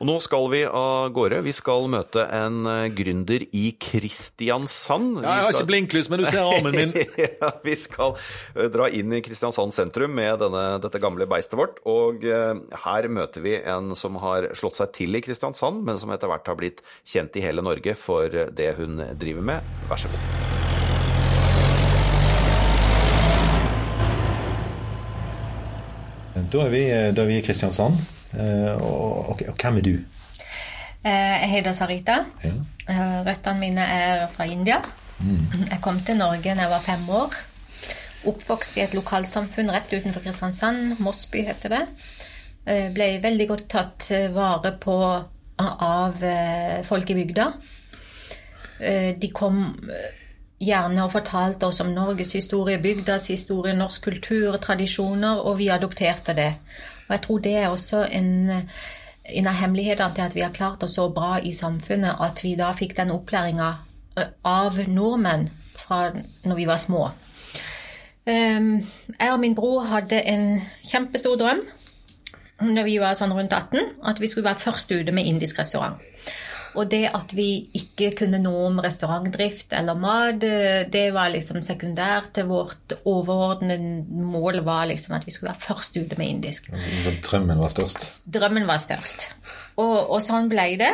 Og 0.00 0.08
nå 0.08 0.14
skal 0.24 0.46
vi 0.48 0.62
av 0.64 1.10
gårde. 1.12 1.42
Vi 1.44 1.52
skal 1.52 1.84
møte 1.92 2.22
en 2.32 2.62
eh, 2.64 2.86
gründer 2.96 3.42
i 3.52 3.66
Kristiansand. 3.76 5.18
Vi 5.18 5.26
Ja, 5.26 5.34
jeg 5.34 5.44
har 5.44 5.52
skal- 5.52 5.60
ikke 5.60 5.68
blinklys, 5.74 6.08
men 6.08 6.22
du 6.22 6.24
ser 6.24 6.40
armen 6.40 6.72
min. 6.78 6.94
ja, 7.42 7.50
vi 7.66 7.74
skal 7.76 8.14
eh, 8.56 8.70
dra 8.72 8.88
inn 8.88 9.12
i 9.12 9.20
Kristiansand 9.20 9.76
sentrum 9.76 10.14
med 10.16 10.40
denne, 10.40 10.64
dette 10.80 11.02
gamle 11.04 11.28
beistet 11.28 11.58
vårt. 11.60 11.82
Og 11.84 12.24
eh, 12.24 12.54
her 12.86 13.08
møter 13.12 13.44
vi 13.44 13.58
en 13.60 13.92
som 13.94 14.16
har 14.24 14.48
slått 14.56 14.80
seg 14.80 14.94
til 14.96 15.20
i 15.20 15.22
Kristiansand, 15.26 15.84
men 15.84 16.00
som 16.00 16.08
etter 16.16 16.32
hvert 16.32 16.48
har 16.48 16.56
blitt 16.56 16.80
kjent 17.04 17.36
i 17.36 17.44
hele 17.44 17.60
Norge 17.60 17.92
for 18.00 18.32
det 18.32 18.72
hun 18.80 19.04
driver 19.20 19.44
med. 19.52 19.76
Vær 19.92 20.00
så 20.00 20.08
god. 20.16 20.38
Da 26.50 26.64
er 26.64 26.72
vi, 26.72 26.80
da 27.14 27.22
er 27.24 27.28
vi 27.30 27.36
i 27.38 27.44
Kristiansand. 27.44 28.00
Eh, 28.34 28.74
Og, 28.82 29.28
og, 29.30 29.42
og 29.48 29.54
hvem 29.60 29.76
er 29.76 29.80
du? 29.86 29.94
Eh, 31.04 31.36
Jeg 31.42 31.50
heter 31.50 31.72
Sarita. 31.72 32.18
Ja. 32.44 32.52
Eh, 32.88 33.20
Røttene 33.26 33.58
mine 33.60 33.80
er 33.86 34.26
fra 34.32 34.44
India. 34.44 34.80
Jeg 35.70 35.78
kom 35.82 35.98
til 36.00 36.16
Norge 36.16 36.54
da 36.54 36.62
jeg 36.62 36.70
var 36.70 36.80
fem 36.84 37.08
år. 37.08 37.34
Oppvokst 38.30 38.76
i 38.76 38.80
et 38.84 38.94
lokalsamfunn 38.96 39.70
rett 39.72 39.92
utenfor 39.92 40.20
Kristiansand. 40.24 40.94
Mossby 41.00 41.42
heter 41.44 41.68
det. 41.74 41.82
Ble 42.94 43.08
veldig 43.22 43.46
godt 43.48 43.66
tatt 43.72 44.08
vare 44.32 44.72
på 44.80 44.96
av 45.60 46.24
folk 46.88 47.10
i 47.10 47.16
bygda. 47.18 47.46
De 49.20 49.30
kom 49.32 49.62
gjerne 50.60 51.04
og 51.04 51.12
fortalte 51.12 51.66
oss 51.68 51.80
om 51.84 51.92
Norges 51.96 52.32
historie, 52.36 52.78
bygdas 52.80 53.28
historie, 53.32 53.74
norsk 53.76 54.04
kultur, 54.08 54.56
tradisjoner, 54.60 55.40
og 55.44 55.58
vi 55.58 55.68
adopterte 55.72 56.34
det. 56.36 56.50
Og 57.10 57.16
jeg 57.16 57.22
tror 57.24 57.38
det 57.42 57.54
er 57.58 57.68
også 57.68 58.04
en, 58.06 58.28
en 59.26 59.48
av 59.50 59.56
hemmelighetene 59.58 60.14
til 60.14 60.22
at 60.28 60.34
vi 60.36 60.44
har 60.46 60.52
klart 60.54 60.84
oss 60.86 60.94
så 60.94 61.08
bra 61.10 61.40
i 61.42 61.50
samfunnet, 61.52 62.22
at 62.22 62.38
vi 62.44 62.54
da 62.54 62.70
fikk 62.78 62.94
den 63.00 63.10
opplæringa 63.10 63.70
av 64.46 64.78
nordmenn 64.86 65.48
fra 65.74 66.12
når 66.46 66.54
vi 66.54 66.68
var 66.70 66.78
små. 66.78 67.08
Um, 68.30 68.86
Jeg 69.18 69.32
og 69.32 69.40
min 69.42 69.56
bror 69.58 69.88
hadde 69.90 70.22
en 70.22 70.60
kjempestor 70.86 71.34
drøm 71.40 71.64
når 72.60 72.86
vi 72.86 72.98
var 73.00 73.16
sånn 73.18 73.32
rundt 73.34 73.56
18, 73.56 73.80
at 74.06 74.20
vi 74.20 74.28
skulle 74.28 74.46
være 74.46 74.60
først 74.60 74.92
ute 74.92 75.14
med 75.16 75.26
indisk 75.26 75.58
restaurant. 75.58 75.98
Og 76.78 76.86
det 76.90 77.02
at 77.10 77.32
vi 77.34 77.48
ikke 77.76 78.12
kunne 78.20 78.38
noe 78.42 78.68
om 78.68 78.78
restaurantdrift 78.82 79.74
eller 79.76 79.98
mat, 79.98 80.44
eh, 80.46 80.84
det 80.90 81.06
var 81.14 81.32
liksom 81.34 81.62
sekundært. 81.66 82.32
til 82.34 82.46
Vårt 82.46 82.94
overordnede 83.04 84.04
mål 84.08 84.60
var 84.64 84.86
liksom 84.86 85.16
at 85.16 85.26
vi 85.26 85.34
skulle 85.34 85.50
være 85.50 85.66
først 85.66 85.96
ute 85.96 86.18
med 86.18 86.26
indisk. 86.26 86.70
Altså, 86.72 87.14
Drømmen 87.30 87.58
var 87.58 87.68
størst. 87.68 88.22
Drømmen 88.24 88.66
var 88.68 88.78
størst. 88.78 89.30
Og, 89.76 90.10
og 90.10 90.20
sånn 90.22 90.48
ble 90.48 90.76
det. 90.78 90.92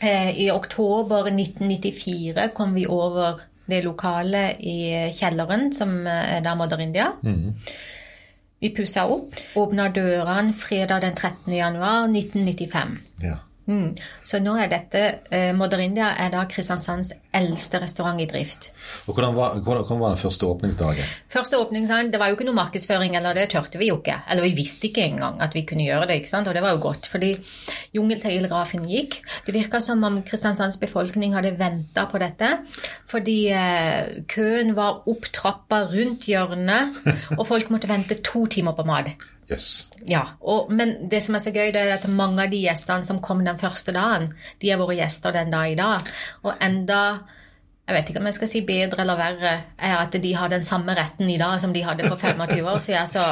Eh, 0.00 0.30
I 0.44 0.50
oktober 0.50 1.30
1994 1.32 2.50
kom 2.54 2.74
vi 2.74 2.86
over 2.86 3.40
det 3.68 3.82
lokalet 3.84 4.60
i 4.60 5.10
kjelleren, 5.16 5.72
som 5.72 6.06
eh, 6.06 6.36
er 6.36 6.44
der 6.44 6.54
Mother 6.56 6.80
India. 6.80 7.12
Vi 8.58 8.72
pussa 8.74 9.04
opp, 9.06 9.36
åpna 9.54 9.88
dørene 9.94 10.54
fredag 10.58 11.04
den 11.04 11.14
13. 11.14 11.52
januar 11.54 12.08
1995. 12.10 12.96
Ja. 13.22 13.36
Mm. 13.68 13.98
Så 14.24 14.40
nå 14.40 14.54
er 14.56 14.70
dette 14.72 15.00
eh, 15.28 15.50
Moderindia 15.56 16.14
er 16.16 16.32
da 16.32 16.46
Kristiansands 16.48 17.12
eldste 17.36 17.82
restaurant 17.82 18.20
i 18.22 18.26
drift. 18.28 18.70
Og 19.06 19.18
hvordan 19.18 19.36
var, 19.36 19.58
hvordan, 19.60 20.00
var 20.00 20.14
den 20.14 20.20
første 20.22 20.48
åpningsdagen? 20.48 21.10
Første 21.28 21.60
åpningsdagen, 21.60 22.08
det 22.12 22.20
var 22.20 22.30
jo 22.30 22.38
ikke 22.38 22.48
noe 22.48 22.56
markedsføring, 22.56 23.18
eller 23.18 23.36
det 23.36 23.50
tørte 23.52 23.80
vi 23.80 23.90
jo 23.90 23.98
ikke. 24.00 24.16
Eller 24.32 24.48
vi 24.48 24.54
visste 24.56 24.88
ikke 24.88 25.04
engang 25.04 25.42
at 25.44 25.52
vi 25.56 25.66
kunne 25.68 25.84
gjøre 25.84 26.08
det, 26.08 26.22
ikke 26.22 26.32
sant? 26.32 26.48
og 26.48 26.56
det 26.56 26.64
var 26.64 26.76
jo 26.76 26.82
godt. 26.88 27.10
Fordi 27.12 27.34
jungeltelegrafen 27.96 28.88
gikk. 28.88 29.20
Det 29.46 29.56
virka 29.56 29.82
som 29.84 30.04
om 30.08 30.20
Kristiansands 30.24 30.80
befolkning 30.80 31.36
hadde 31.36 31.56
venta 31.60 32.08
på 32.08 32.24
dette. 32.24 32.54
Fordi 33.12 33.38
eh, 33.52 34.22
køen 34.32 34.72
var 34.78 35.04
opp 35.10 35.28
trappa 35.34 35.84
rundt 35.92 36.24
hjørnet, 36.30 37.02
og 37.38 37.44
folk 37.48 37.68
måtte 37.74 37.92
vente 37.92 38.22
to 38.24 38.48
timer 38.48 38.72
på 38.72 38.88
mat. 38.88 39.12
Jøss. 39.48 39.88
Ja, 40.08 40.24
og, 40.40 40.72
Men 40.72 41.08
det 41.08 41.22
som 41.24 41.34
er 41.34 41.42
så 41.42 41.52
gøy, 41.54 41.72
det 41.72 41.80
er 41.80 41.94
at 41.96 42.08
mange 42.12 42.44
av 42.44 42.52
de 42.52 42.60
gjestene 42.60 43.06
som 43.06 43.22
kom 43.24 43.40
den 43.46 43.60
første 43.60 43.94
dagen, 43.96 44.30
de 44.60 44.70
er 44.70 44.80
våre 44.80 44.98
gjester 44.98 45.32
den 45.32 45.52
dag 45.54 45.72
i 45.72 45.78
dag. 45.78 46.10
Og 46.44 46.54
enda 46.60 47.02
jeg 47.88 47.96
vet 47.96 48.10
ikke 48.10 48.20
om 48.20 48.26
jeg 48.28 48.36
skal 48.36 48.48
si 48.50 48.60
bedre 48.68 49.00
eller 49.00 49.16
verre, 49.16 49.52
er 49.80 49.94
at 49.96 50.16
de 50.20 50.32
har 50.36 50.50
den 50.52 50.64
samme 50.66 50.92
retten 50.92 51.30
i 51.32 51.38
dag 51.40 51.54
som 51.62 51.72
de 51.72 51.80
hadde 51.86 52.04
for 52.04 52.20
25 52.20 52.66
år 52.68 52.82
siden. 52.84 53.08
Så 53.08 53.22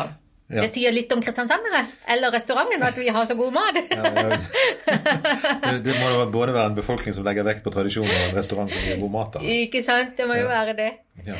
Ja. 0.47 0.63
det 0.63 0.69
sier 0.71 0.93
litt 0.95 1.11
om 1.11 1.19
kristiansandere, 1.25 1.81
eller 2.15 2.31
restauranten, 2.31 2.83
at 2.87 2.95
vi 3.01 3.09
har 3.11 3.25
så 3.27 3.35
god 3.35 3.53
mat. 3.57 3.81
Det, 3.91 5.81
det 5.87 5.97
må 5.99 6.11
jo 6.13 6.21
både 6.31 6.55
være 6.55 6.71
en 6.71 6.77
befolkning 6.77 7.17
som 7.17 7.27
legger 7.27 7.47
vekt 7.49 7.65
på 7.65 7.73
tradisjoner, 7.75 8.13
og 8.15 8.29
en 8.31 8.39
restaurant 8.39 8.71
som 8.71 8.85
gir 8.87 9.01
god 9.03 9.13
mat. 9.17 9.35
Da. 9.35 9.43
ikke 9.57 9.83
sant? 9.83 10.15
Det 10.19 10.29
må 10.31 10.39
jo 10.39 10.47
være 10.47 10.77
det. 10.79 10.89
Ja. 11.27 11.35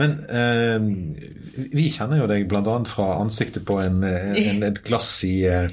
Men 0.00 0.14
eh, 0.30 1.68
vi 1.74 1.88
kjenner 1.92 2.22
jo 2.22 2.28
deg 2.30 2.46
bl.a. 2.48 2.62
fra 2.88 3.08
ansiktet 3.20 3.66
på 3.68 3.80
en, 3.82 4.00
en, 4.06 4.62
et 4.70 4.80
glass 4.86 5.10
i, 5.28 5.34
eh, 5.44 5.68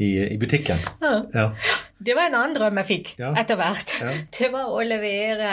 i, 0.00 0.10
i 0.32 0.38
butikken. 0.40 0.82
Ja. 1.04 1.50
Det 1.96 2.16
var 2.16 2.26
en 2.30 2.40
annen 2.40 2.56
drøm 2.58 2.82
jeg 2.82 2.88
fikk 2.90 3.12
Ja. 3.20 3.34
etter 3.38 3.60
hvert. 3.60 3.94
Ja. 4.02 4.16
Det 4.40 4.50
var 4.52 4.72
å 4.74 4.82
levere 4.84 5.52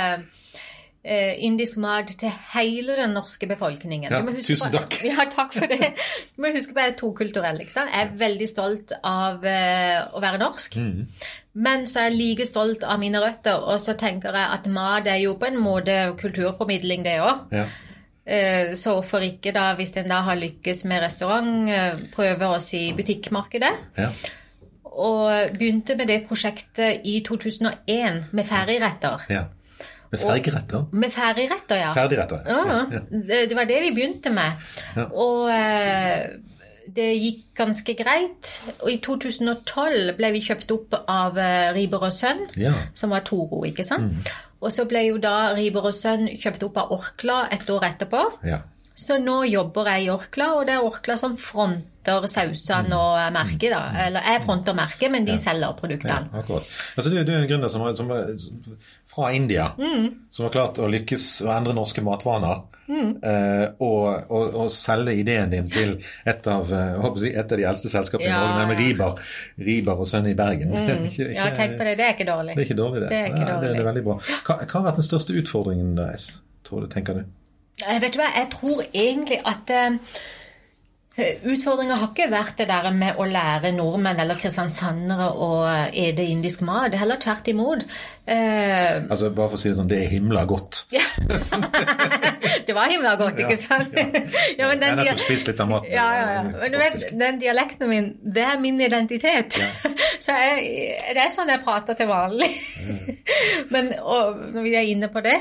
indisk 1.04 1.76
mat 1.84 2.08
til 2.16 2.32
hele 2.54 2.94
den 2.96 3.12
norske 3.12 3.48
befolkningen. 3.50 4.08
Ja, 4.12 4.22
tusen 4.24 4.72
på- 4.72 4.78
takk. 4.78 4.94
Ja, 5.10 5.26
takk 5.28 5.52
for 5.54 5.68
det. 5.68 5.89
Du 6.36 6.42
må 6.42 6.52
huske 6.56 6.72
på 6.74 6.80
at 6.80 6.86
jeg 6.86 6.94
er 6.94 7.00
tokulturell. 7.02 7.58
Jeg 7.60 7.89
er 7.92 8.13
veldig 8.18 8.48
stolt 8.48 8.94
av 9.04 9.44
uh, 9.44 10.16
å 10.16 10.22
være 10.24 10.39
norsk. 10.39 10.78
Mm. 10.80 11.08
Men 11.54 11.84
så 11.92 12.00
er 12.06 12.08
jeg 12.08 12.18
like 12.22 12.46
stolt 12.48 12.86
av 12.88 13.02
mine 13.02 13.20
røtter, 13.20 13.60
og 13.68 13.82
så 13.84 13.98
tenker 14.00 14.32
jeg 14.34 14.48
at 14.56 14.70
mat 14.72 15.08
er 15.12 15.20
jo 15.26 15.34
på 15.36 15.50
en 15.52 15.60
måte 15.62 15.98
kulturformidling, 16.22 17.04
det 17.04 17.18
òg. 17.22 17.52
Ja. 17.52 17.66
Uh, 18.24 18.72
Så 18.80 18.94
hvorfor 18.96 19.20
ikke, 19.28 19.52
da, 19.52 19.74
hvis 19.76 19.92
en 20.00 20.08
da 20.08 20.22
har 20.24 20.39
lykkes 20.39 20.86
med 20.88 21.04
restaurant, 21.04 21.68
uh, 21.68 22.00
prøve 22.16 22.48
oss 22.56 22.70
i 22.80 22.94
butikkmarkedet? 22.96 23.74
Ja. 24.00 24.08
Og 24.94 25.52
begynte 25.60 25.98
med 26.00 26.08
det 26.08 26.22
prosjektet 26.30 27.04
i 27.04 27.20
2001 27.28 28.32
med 28.32 28.48
ferdigretter. 28.48 29.28
ja. 29.30 29.44
Med 30.13 30.21
fergeretter? 30.21 30.86
Med 31.04 31.12
ferdigretter, 31.13 31.80
ja. 31.82 31.91
Ferdigretter? 31.97 32.41
Ja, 32.47 32.80
ja. 32.93 33.04
det 33.49 33.56
var 33.58 33.65
det 33.69 33.82
vi 33.88 33.91
begynte 33.97 34.32
med. 34.34 34.63
Ja. 34.95 35.08
Og 35.10 35.49
eh, 35.52 36.39
det 36.93 37.10
gikk 37.17 37.43
ganske 37.58 37.95
greit. 37.97 38.54
Og 38.84 38.91
i 38.93 38.97
2012 39.04 40.13
ble 40.19 40.32
vi 40.36 40.41
kjøpt 40.45 40.71
opp 40.76 40.97
av 41.10 41.38
eh, 41.41 41.69
Riber 41.76 42.06
og 42.10 42.13
Sønn, 42.13 42.45
Ja. 42.60 42.73
som 42.93 43.13
var 43.15 43.26
Toro, 43.28 43.63
ikke 43.65 43.86
sant? 43.88 44.30
Og 44.63 44.71
så 44.71 44.86
ble 44.88 45.02
jo 45.10 45.17
da 45.19 45.54
Riber 45.58 45.89
og 45.89 45.95
Sønn 45.97 46.28
kjøpt 46.39 46.63
opp 46.69 46.78
av 46.84 46.93
Orkla 46.95 47.41
et 47.52 47.65
år 47.73 47.89
etterpå. 47.89 48.21
ja. 48.47 48.62
Så 49.04 49.18
nå 49.20 49.42
jobber 49.50 49.89
jeg 49.92 50.06
i 50.08 50.12
Orkla, 50.13 50.52
og 50.58 50.66
det 50.70 50.78
er 50.78 50.86
Orkla 50.88 51.18
som 51.20 51.36
fronter 51.38 52.28
sausene 52.28 52.96
og 53.00 53.34
merket, 53.36 53.70
da. 53.72 53.82
Eller 54.08 54.26
jeg 54.34 54.42
fronter 54.44 54.76
merket, 54.76 55.12
men 55.12 55.26
de 55.28 55.36
selger 55.39 55.70
Ja, 55.70 55.74
produktene. 55.78 56.30
akkurat. 56.39 56.68
Altså, 56.98 57.10
du, 57.12 57.18
du 57.24 57.32
er 57.32 57.42
en 57.44 57.48
gründer 57.50 57.72
som, 57.72 57.86
som, 57.96 58.12
fra 59.13 59.32
India, 59.36 59.70
Mm. 59.78 60.10
som 60.30 60.46
har 60.48 60.52
klart 60.56 60.80
å 60.84 60.88
lykkes 60.92 61.28
å 61.48 61.52
endre 61.58 61.74
norske 61.78 62.02
matvaner. 62.04 62.63
eh, 63.24 63.68
og, 63.80 64.26
og, 64.30 64.56
og 64.60 64.72
selge 64.76 65.13
ideen 65.16 65.50
din 65.54 65.70
til 65.72 65.94
et 66.28 66.48
av, 66.52 66.68
eh, 66.76 67.06
si, 67.18 67.30
et 67.32 67.52
av 67.52 67.58
de 67.58 67.63
eldste 67.70 67.88
selskapene 67.89 68.28
Ja, 68.28 68.42
i 68.42 68.44
Norge, 68.44 68.66
nemlig. 68.68 68.88
Riber, 68.89 69.16
Riber 69.70 70.02
og 70.04 70.08
Sønn 70.12 70.28
i 70.28 70.34
Bergen. 70.36 70.74
Ikke- 71.08 71.30
Ja, 71.34 71.48
tenk 71.56 71.78
på 71.80 71.88
det. 71.88 71.96
Det 71.98 72.06
er 72.10 72.13
ikke 72.18 72.28
dårlig. 72.28 72.56
Det 72.58 72.66
er 72.66 72.68
ikke 72.68 72.80
dårlig, 72.82 73.00
det. 73.06 73.10
Det 73.10 73.20
er 73.22 73.26
ikke 73.32 73.48
dårlig. 73.48 73.70
Ja, 73.70 73.74
det 73.74 73.80
er 73.80 73.88
veldig 73.88 74.04
bra. 74.10 74.18
Hva, 74.44 74.58
hva 74.66 74.74
har 74.76 74.86
vært 74.89 75.00
den 75.00 75.08
største 75.08 75.38
utfordringen 75.39 75.96
deres, 75.96 76.28
tror 76.68 76.84
du, 76.84 76.88
tenker 76.92 77.22
du? 77.22 77.24
Jeg 77.82 78.02
vet 78.04 78.14
du 78.14 78.20
hva, 78.22 78.30
jeg 78.38 78.48
tror 78.54 78.84
egentlig 78.94 79.40
at 79.50 79.70
eh, 79.74 79.98
Utfordringa 81.46 81.94
har 82.02 82.08
ikke 82.10 82.26
vært 82.32 82.56
det 82.58 82.66
der 82.72 82.88
med 82.98 83.20
å 83.22 83.26
lære 83.30 83.70
nordmenn 83.76 84.18
eller 84.24 84.38
kristiansandere 84.42 85.28
å 85.46 85.50
ete 85.94 86.24
indisk 86.26 86.64
mat. 86.66 86.96
Heller 86.98 87.20
tvert 87.22 87.52
imot. 87.52 87.84
Eh, 88.26 89.04
Altså, 89.06 89.30
bare 89.30 89.52
for 89.52 89.60
å 89.60 89.62
si 89.62 89.70
det 89.70 89.76
sånn, 89.78 89.92
det 89.92 90.00
er 90.02 90.10
himla 90.16 90.42
godt. 90.50 90.80
det 92.66 92.74
var 92.74 92.90
himla 92.90 93.14
godt, 93.20 93.44
ikke 93.44 93.60
sant? 93.62 93.94
Ja, 93.94 94.08
men 94.10 94.26
Jeg 94.58 94.66
har 94.66 94.82
den, 94.82 94.98
nettopp 95.04 95.22
spist 95.28 95.52
litt 95.52 95.62
av 95.62 95.70
maten. 95.70 95.92
ja, 95.94 96.08
ja, 96.18 96.26
ja. 96.40 96.42
Men 96.50 96.74
du 96.74 96.80
vet, 96.82 97.06
den 97.22 97.40
dialekten 97.46 97.94
min, 97.94 98.10
det 98.40 98.48
er 98.50 98.58
min 98.66 98.82
identitet. 98.82 99.62
Så 100.24 100.34
jeg, 100.34 100.98
det 101.14 101.22
er 101.28 101.30
sånn 101.36 101.54
jeg 101.54 101.62
prater 101.66 101.94
til 102.00 102.10
vanlig. 102.10 102.50
Men 103.70 103.94
og 104.02 104.42
når 104.54 104.66
vi 104.66 104.76
er 104.82 104.90
inne 104.96 105.14
på 105.14 105.22
det, 105.26 105.38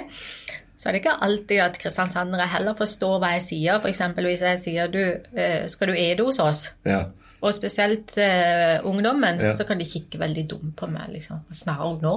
så 0.83 0.89
er 0.89 0.97
det 0.97 1.05
ikke 1.05 1.19
alltid 1.23 1.61
at 1.63 1.77
kristiansandere 1.79 2.49
heller 2.51 2.75
forstår 2.75 3.21
hva 3.23 3.29
jeg 3.37 3.43
sier. 3.45 3.85
Eksempel 3.87 4.27
hvis 4.27 4.41
jeg 4.43 4.59
sier 4.59 4.89
du, 4.91 4.99
eh, 5.39 5.69
skal 5.71 5.93
du 5.93 5.95
ede 5.95 6.25
hos 6.27 6.41
oss? 6.43 6.63
Ja. 6.89 7.05
Og 7.43 7.55
spesielt 7.55 8.11
uh, 8.19 8.83
ungdommen, 8.87 9.39
Ja. 9.43 9.55
så 9.59 9.65
kan 9.67 9.79
de 9.79 9.87
kikke 9.87 10.19
veldig 10.19 10.45
dumt 10.51 10.75
på 10.79 10.87
meg. 10.91 11.09
liksom. 11.15 11.41
Snarere 11.55 12.03
nå? 12.03 12.17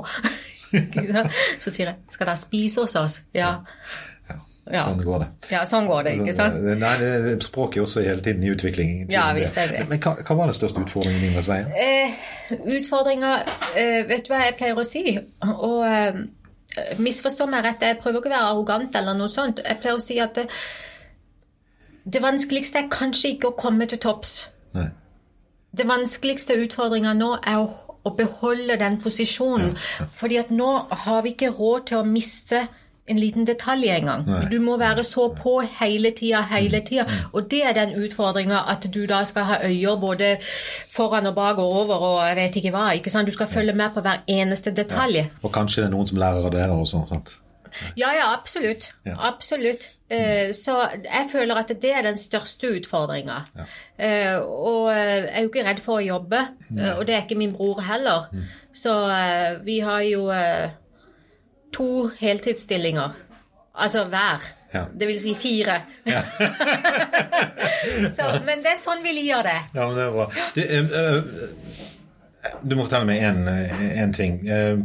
Så 1.64 1.72
sier 1.72 1.86
jeg 1.92 1.96
'skal 2.10 2.28
dere 2.28 2.38
spise 2.38 2.82
hos 2.82 2.96
oss'? 2.96 3.22
Ja. 3.34 3.52
ja. 4.30 4.36
Ja. 4.74 4.82
Sånn 4.82 5.02
går 5.04 5.20
det. 5.20 5.28
ja, 5.52 5.60
sånn 5.70 5.86
går 5.86 6.04
det, 6.04 6.14
ikke 6.20 6.34
sant? 6.34 6.56
Nei, 6.82 7.36
språket 7.46 7.78
er 7.78 7.84
også 7.86 8.02
hele 8.02 8.22
tiden 8.26 8.44
i 8.44 8.50
utvikling. 8.50 8.96
Ja, 9.14 9.28
visst 9.38 9.58
er 9.62 9.68
det. 9.70 9.84
Men 9.90 10.00
hva, 10.02 10.16
hva 10.26 10.38
var 10.40 10.50
den 10.50 10.58
største 10.58 10.82
utfordringen 10.82 11.22
din 11.22 11.36
med 11.38 11.46
Svein? 11.46 11.70
Eh, 11.78 12.16
utfordringer 12.80 13.46
eh, 13.78 14.02
Vet 14.10 14.26
du 14.26 14.34
hva 14.34 14.42
jeg 14.42 14.58
pleier 14.58 14.82
å 14.82 14.86
si? 14.88 15.20
Og 15.54 15.86
eh, 15.86 16.18
misforstå 16.98 17.48
meg 17.50 17.66
rett, 17.66 17.84
jeg 17.84 18.00
prøver 18.02 18.20
ikke 18.20 18.32
å 18.32 18.36
være 18.36 18.52
arrogant 18.52 18.98
eller 19.00 19.18
noe 19.18 19.32
sånt. 19.32 19.62
Jeg 19.64 19.80
pleier 19.82 19.98
å 19.98 20.04
si 20.04 20.20
at 20.24 20.38
det, 20.38 20.46
det 22.06 22.22
vanskeligste 22.24 22.84
er 22.84 22.92
kanskje 22.94 23.36
ikke 23.36 23.52
å 23.52 23.58
komme 23.60 23.88
til 23.90 24.02
topps. 24.02 24.38
Nei. 24.76 24.90
Det 25.76 25.88
vanskeligste 25.90 26.56
utfordringa 26.64 27.14
nå 27.18 27.34
er 27.42 27.60
å, 27.60 27.68
å 28.06 28.14
beholde 28.16 28.78
den 28.80 29.00
posisjonen. 29.04 29.76
Fordi 30.16 30.40
at 30.40 30.52
nå 30.56 30.70
har 31.06 31.26
vi 31.26 31.34
ikke 31.36 31.52
råd 31.58 31.90
til 31.90 32.00
å 32.00 32.08
miste 32.08 32.66
en 33.08 33.20
liten 33.22 33.46
detalj 33.46 33.86
engang. 33.94 34.24
Nei. 34.28 34.40
Du 34.50 34.60
må 34.60 34.78
være 34.82 35.04
så 35.04 35.28
på 35.38 35.60
hele 35.80 36.12
tida, 36.18 36.42
hele 36.50 36.80
tida. 36.82 37.06
Og 37.34 37.50
det 37.52 37.60
er 37.66 37.74
den 37.78 37.94
utfordringa 38.02 38.64
at 38.72 38.88
du 38.94 39.06
da 39.06 39.24
skal 39.24 39.44
ha 39.44 39.58
øyer 39.64 39.96
både 40.02 40.38
foran 40.92 41.26
og 41.30 41.36
bak 41.36 41.58
og 41.58 41.72
over 41.84 41.96
og 41.96 42.28
jeg 42.28 42.36
vet 42.40 42.56
ikke 42.64 42.72
hva. 42.74 42.88
ikke 42.98 43.10
sant? 43.14 43.28
Du 43.28 43.32
skal 43.36 43.48
følge 43.48 43.74
med 43.74 43.90
på 43.94 44.02
hver 44.02 44.24
eneste 44.28 44.72
detalj. 44.76 45.26
Og 45.44 45.52
kanskje 45.54 45.82
det 45.84 45.88
er 45.92 45.96
noen 45.98 46.08
som 46.10 46.18
lærer 46.18 46.46
av 46.46 46.52
dere 46.52 46.72
også, 46.82 47.04
sant? 47.10 47.36
Ja, 47.98 48.10
ja, 48.16 48.30
absolutt. 48.34 48.94
Ja. 49.06 49.18
Absolutt. 49.28 49.90
Eh, 50.10 50.52
Så 50.54 50.72
jeg 51.04 51.26
føler 51.32 51.56
at 51.60 51.68
det 51.82 51.92
er 51.92 52.02
den 52.06 52.16
største 52.18 52.70
utfordringa. 52.78 53.42
Eh, 54.00 54.38
Og 54.40 54.90
jeg 54.96 55.30
er 55.32 55.42
jo 55.44 55.50
ikke 55.50 55.66
redd 55.68 55.82
for 55.84 56.00
å 56.00 56.06
jobbe, 56.06 56.40
eh, 56.80 56.94
og 56.98 57.06
det 57.08 57.16
er 57.16 57.22
ikke 57.26 57.38
min 57.38 57.54
bror 57.54 57.82
heller. 57.82 58.30
Så 58.74 58.94
eh, 59.12 59.60
vi 59.66 59.80
har 59.80 60.02
jo 60.08 60.30
eh, 60.32 60.70
to 61.76 62.10
heltidsstillinger. 62.20 63.16
Altså 63.76 64.06
hver. 64.12 64.44
Ja. 64.74 64.86
Det 65.00 65.08
vil 65.08 65.20
si 65.22 65.34
fire. 65.40 65.82
Så, 68.16 68.28
men 68.48 68.64
det 68.64 68.74
er 68.74 68.80
sånn 68.82 69.04
vi 69.04 69.14
liker 69.16 69.44
det. 69.48 69.60
Ja, 69.76 69.88
men 69.88 69.96
det 69.98 70.06
er 70.06 70.16
bra. 70.16 70.28
Du, 70.56 70.62
uh, 70.64 70.96
eh, 71.02 71.20
du 72.64 72.76
må 72.76 72.86
fortelle 72.88 73.08
meg 73.08 73.24
én 73.24 74.16
ting. 74.16 74.40
Uh, 74.48 74.80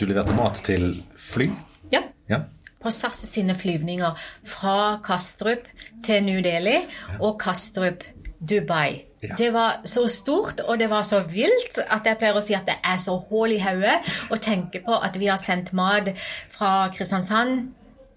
Du 0.00 0.06
leverte 0.08 0.32
mat 0.32 0.56
til 0.64 0.94
fly? 1.18 1.50
Ja. 1.92 2.00
Ja. 2.30 2.38
på 2.80 2.88
SAS 2.94 3.18
sine 3.28 3.52
flyvninger 3.58 4.16
fra 4.48 5.00
Kastrup 5.04 5.66
til 6.06 6.22
New 6.24 6.38
Delhi 6.40 6.78
og 7.18 7.34
Kastrup 7.42 8.06
Dubai. 8.40 9.09
Ja. 9.22 9.36
Det 9.36 9.50
var 9.52 9.82
så 9.84 10.06
stort, 10.08 10.60
og 10.64 10.78
det 10.80 10.86
var 10.90 11.02
så 11.04 11.18
vilt, 11.28 11.76
at 11.78 12.06
jeg 12.08 12.16
pleier 12.20 12.38
å 12.38 12.40
si 12.44 12.54
at 12.56 12.64
det 12.70 12.78
er 12.82 12.96
så 13.02 13.18
hull 13.28 13.52
i 13.52 13.58
hodet 13.60 13.98
å 14.32 14.38
tenke 14.40 14.80
på 14.86 14.96
at 14.96 15.18
vi 15.20 15.28
har 15.28 15.36
sendt 15.42 15.74
mat 15.76 16.08
fra 16.54 16.88
Kristiansand 16.94 17.68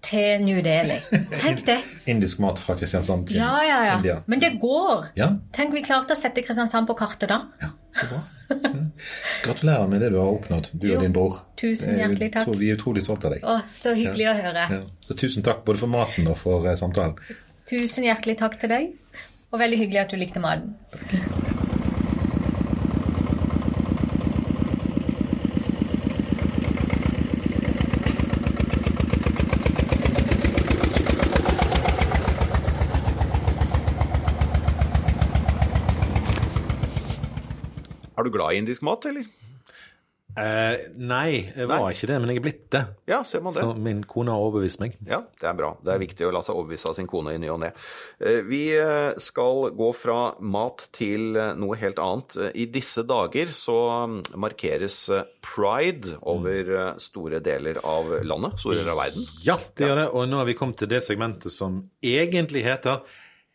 til 0.04 0.40
New 0.44 0.58
Delhi. 0.64 0.96
Tenk 1.40 1.62
det. 1.64 1.78
Indisk 2.12 2.40
mat 2.44 2.58
fra 2.60 2.74
Kristiansand 2.76 3.28
til 3.28 3.38
Ja, 3.40 3.52
ja, 3.64 3.78
ja. 3.88 3.94
India. 3.98 4.16
Men 4.28 4.40
det 4.40 4.50
går. 4.60 5.06
Ja. 5.16 5.30
Tenk 5.56 5.72
vi 5.76 5.80
klarte 5.84 6.12
å 6.16 6.18
sette 6.20 6.44
Kristiansand 6.44 6.88
på 6.88 6.96
kartet 6.98 7.28
da. 7.32 7.38
Ja, 7.62 7.70
så 8.00 8.08
bra. 8.10 8.22
Mm. 8.52 8.90
Gratulerer 9.46 9.86
med 9.88 10.02
det 10.04 10.10
du 10.12 10.18
har 10.20 10.28
oppnådd, 10.34 10.66
du 10.76 10.88
Jo, 10.90 10.98
og 10.98 11.04
din 11.06 11.12
bror. 11.16 11.38
tusen 11.56 11.94
Eh, 11.94 12.02
hjertelig 12.02 12.32
takk. 12.34 12.50
Vi 12.60 12.68
er 12.72 12.76
utrolig 12.76 13.04
stolte 13.06 13.30
av 13.30 13.32
deg. 13.36 13.44
Å, 13.48 13.54
så 13.76 13.94
hyggelig 13.96 14.26
å 14.28 14.34
høre. 14.42 14.66
Ja. 14.76 14.82
Så 15.04 15.16
tusen 15.16 15.42
takk 15.46 15.64
både 15.64 15.80
for 15.80 15.88
maten 15.92 16.28
og 16.28 16.36
for 16.40 16.68
eh, 16.68 16.76
samtalen. 16.76 17.16
Tusen 17.68 18.04
hjertelig 18.04 18.36
takk 18.42 18.58
til 18.60 18.68
deg, 18.74 18.90
og 19.54 19.60
veldig 19.60 19.78
hyggelig 19.78 20.00
at 20.00 20.10
du 20.10 20.16
likte 20.18 20.40
maten. 20.42 20.74
Er 38.18 38.22
du 38.22 38.30
glad 38.30 38.54
i 38.54 38.58
indisk 38.58 38.82
mat, 38.82 39.06
eller? 39.06 39.43
Eh, 40.34 40.88
nei, 40.98 41.44
jeg 41.54 41.68
var 41.70 41.84
Nei. 41.84 41.92
ikke 41.94 42.08
det, 42.10 42.16
men 42.20 42.30
jeg 42.32 42.40
er 42.40 42.44
blitt 42.44 42.62
det. 42.74 42.80
Ja, 43.06 43.20
ser 43.22 43.42
man 43.44 43.54
det. 43.54 43.62
Så 43.62 43.74
min 43.78 44.00
kone 44.10 44.34
har 44.34 44.42
overbevist 44.42 44.80
meg. 44.82 44.96
Ja, 45.06 45.20
det 45.40 45.46
er 45.46 45.54
bra. 45.58 45.68
Det 45.78 45.92
er 45.94 46.00
viktig 46.02 46.26
å 46.26 46.32
la 46.34 46.42
seg 46.42 46.58
overbevise 46.58 46.90
av 46.90 46.96
sin 46.98 47.06
kone 47.10 47.36
i 47.36 47.40
ny 47.42 47.50
og 47.54 47.60
ne. 47.62 47.70
Eh, 48.18 48.40
Vi 48.48 48.62
eh, 48.74 49.14
skal 49.22 49.70
gå 49.78 49.90
fra 49.94 50.18
mat 50.42 50.88
til 50.96 51.36
eh, 51.38 51.52
noe 51.60 51.78
helt 51.78 52.02
annet. 52.02 52.38
I 52.54 52.66
disse 52.74 53.04
dager 53.06 53.52
så 53.54 53.78
mm, 54.10 54.18
markeres 54.42 54.98
pride 55.44 56.16
over 56.22 56.96
store 57.02 57.38
deler 57.44 57.78
av 57.86 58.10
landet, 58.26 58.58
store 58.58 58.80
deler 58.80 58.94
av 58.96 59.04
verden. 59.04 59.28
Ja, 59.46 59.58
det 59.78 59.86
gjør 59.86 60.00
det. 60.02 60.08
Og 60.18 60.26
nå 60.32 60.42
har 60.42 60.50
vi 60.50 60.58
kommet 60.58 60.82
til 60.82 60.90
det 60.90 61.04
segmentet 61.06 61.54
som 61.54 61.84
egentlig 62.02 62.66
heter 62.66 63.04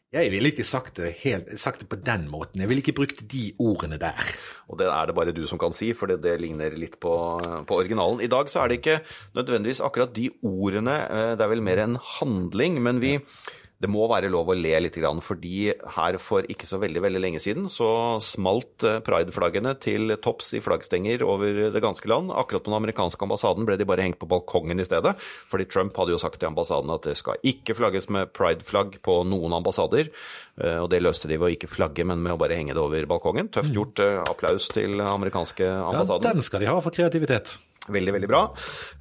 Jeg 0.09 0.31
ville 0.33 0.49
ikke 0.49 0.63
sagt 0.65 0.97
det, 0.97 1.11
helt, 1.21 1.51
sagt 1.61 1.83
det 1.83 1.87
på 1.91 1.97
den 2.01 2.23
måten. 2.31 2.63
Jeg 2.63 2.69
ville 2.71 2.81
ikke 2.81 2.95
brukt 2.97 3.19
de 3.29 3.43
ordene 3.61 3.99
der. 4.01 4.17
Og 4.65 4.79
det 4.79 4.87
er 4.89 5.05
det 5.05 5.13
bare 5.13 5.35
du 5.37 5.43
som 5.45 5.59
kan 5.61 5.75
si, 5.77 5.91
for 5.93 6.09
det, 6.09 6.23
det 6.23 6.33
ligner 6.41 6.73
litt 6.81 6.95
på, 6.97 7.13
på 7.69 7.77
originalen. 7.77 8.23
I 8.25 8.31
dag 8.31 8.49
så 8.49 8.63
er 8.63 8.71
det 8.71 8.79
ikke 8.79 8.95
nødvendigvis 9.37 9.83
akkurat 9.85 10.15
de 10.15 10.31
ordene, 10.41 10.95
eh, 11.05 11.33
det 11.37 11.45
er 11.45 11.51
vel 11.53 11.61
mer 11.61 11.83
en 11.83 11.99
handling, 12.17 12.81
men 12.81 13.03
vi 13.03 13.19
det 13.79 13.87
må 13.87 14.07
være 14.11 14.27
lov 14.31 14.49
å 14.51 14.55
le 14.57 14.73
litt, 14.83 14.97
fordi 15.23 15.71
her 15.95 16.17
for 16.19 16.43
ikke 16.51 16.67
så 16.67 16.81
veldig 16.81 17.03
veldig 17.05 17.21
lenge 17.23 17.39
siden 17.39 17.69
så 17.71 17.87
smalt 18.23 18.83
eh, 18.83 18.97
prideflaggene 19.05 19.71
til 19.79 20.15
topps 20.19 20.51
i 20.57 20.61
flaggstenger 20.63 21.23
over 21.23 21.71
det 21.71 21.83
ganske 21.83 22.09
land. 22.11 22.33
Akkurat 22.35 22.65
på 22.65 22.73
den 22.73 22.79
amerikanske 22.81 23.23
ambassaden 23.23 23.67
ble 23.67 23.77
de 23.79 23.87
bare 23.87 24.03
hengt 24.03 24.19
på 24.19 24.27
balkongen 24.27 24.83
i 24.83 24.87
stedet, 24.87 25.15
fordi 25.51 25.69
Trump 25.71 25.95
hadde 25.95 26.15
jo 26.15 26.19
sagt 26.19 26.41
til 26.41 26.51
ambassaden 26.51 26.91
at 26.91 27.07
det 27.07 27.15
skal 27.21 27.39
ikke 27.39 27.77
flagges 27.79 28.09
med 28.11 28.33
prideflagg 28.35 28.99
på 29.05 29.21
noen 29.29 29.55
ambassader, 29.61 30.11
eh, 30.59 30.77
og 30.83 30.89
det 30.91 30.99
løste 31.05 31.31
de 31.31 31.39
ved 31.39 31.47
å 31.47 31.55
ikke 31.55 31.71
flagge, 31.71 32.03
men 32.03 32.19
med 32.25 32.35
å 32.35 32.41
bare 32.41 32.59
henge 32.59 32.75
det 32.75 32.83
over 32.83 33.07
balkongen. 33.07 33.47
Tøft 33.55 33.71
gjort. 33.75 34.03
eh, 34.03 34.19
Applaus 34.27 34.67
til 34.75 34.99
amerikanske 34.99 35.63
Ja, 35.63 36.03
den 36.19 36.43
skal 36.43 36.65
de 36.65 36.71
ha 36.71 36.79
for 36.83 36.91
kreativitet. 36.91 37.55
Veldig, 37.89 38.13
veldig 38.15 38.29
bra. 38.29 38.41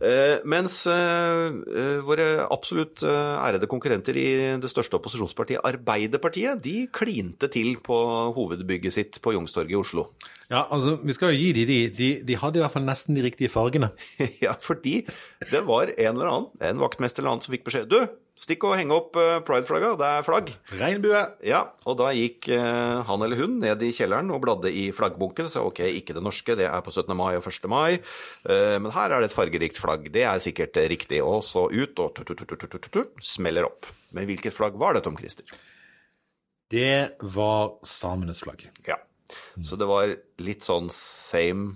Eh, 0.00 0.38
mens 0.48 0.80
eh, 0.90 1.44
eh, 1.52 1.98
våre 2.06 2.28
absolutt 2.48 3.04
ærede 3.04 3.68
konkurrenter 3.70 4.16
i 4.16 4.28
det 4.62 4.70
største 4.72 4.98
opposisjonspartiet, 4.98 5.62
Arbeiderpartiet, 5.68 6.62
de 6.64 6.86
klinte 6.94 7.50
til 7.52 7.76
på 7.84 7.98
hovedbygget 8.36 8.96
sitt 8.96 9.20
på 9.24 9.34
Youngstorget 9.36 9.76
i 9.76 9.78
Oslo. 9.78 10.08
Ja, 10.48 10.64
altså, 10.72 10.96
vi 11.04 11.12
skal 11.12 11.34
jo 11.34 11.40
gi 11.42 11.50
de 11.52 11.66
de. 11.68 11.78
De, 11.92 12.08
de 12.24 12.38
hadde 12.40 12.60
i 12.60 12.62
hvert 12.62 12.72
fall 12.72 12.86
nesten 12.86 13.18
de 13.18 13.26
riktige 13.26 13.52
fargene. 13.52 13.90
ja, 14.46 14.54
fordi 14.64 15.02
det 15.50 15.60
var 15.68 15.92
en 15.92 16.14
eller 16.14 16.32
annen, 16.32 16.48
en 16.70 16.80
vaktmester 16.80 17.22
eller 17.22 17.36
annen 17.36 17.44
som 17.44 17.52
fikk 17.52 17.68
beskjed 17.68 17.92
Du, 17.92 18.00
stikk 18.38 18.66
og 18.68 18.76
heng 18.78 18.92
opp 18.94 19.16
eh, 19.18 19.38
prideflagga, 19.46 19.92
det 19.98 20.08
er 20.08 20.26
flagg. 20.26 20.52
Regnbue. 20.78 21.22
Ja, 21.46 21.62
og 21.88 21.98
da 22.00 22.10
gikk 22.16 22.48
eh, 22.54 23.00
han 23.08 23.24
eller 23.24 23.40
hun 23.40 23.58
ned 23.62 23.82
i 23.84 23.90
kjelleren 23.94 24.30
og 24.34 24.42
bladde 24.44 24.72
i 24.72 24.88
flaggbunken. 24.94 25.50
Så 25.52 25.64
ok, 25.68 25.82
ikke 26.00 26.16
det 26.16 26.24
norske, 26.24 26.56
det 26.58 26.68
er 26.68 26.84
på 26.84 26.94
17. 26.94 27.14
mai 27.18 27.34
og 27.38 27.48
1. 27.50 27.68
mai. 27.70 27.98
Eh, 28.48 28.76
men 28.82 28.94
her 28.94 29.14
er 29.14 29.24
det 29.24 29.30
et 29.30 29.36
fargerikt 29.36 29.80
flagg. 29.82 30.10
Det 30.14 30.24
er 30.28 30.44
sikkert 30.44 30.78
riktig. 30.92 31.22
Og 31.24 31.42
så 31.46 31.66
ut 31.66 32.04
og 32.04 32.14
tu-tu-tu-tu-tu-tu, 32.18 33.02
smeller 33.24 33.68
opp. 33.68 33.90
Men 34.16 34.28
hvilket 34.30 34.56
flagg 34.56 34.78
var 34.80 34.96
det, 34.96 35.04
Tom 35.06 35.18
Christer? 35.18 35.44
Det 36.68 37.18
var 37.34 37.78
samenes 37.86 38.42
flagg. 38.44 38.66
Ja. 38.86 39.00
Så 39.64 39.76
det 39.76 39.88
var 39.88 40.12
litt 40.40 40.64
sånn 40.64 40.88
same 40.94 41.74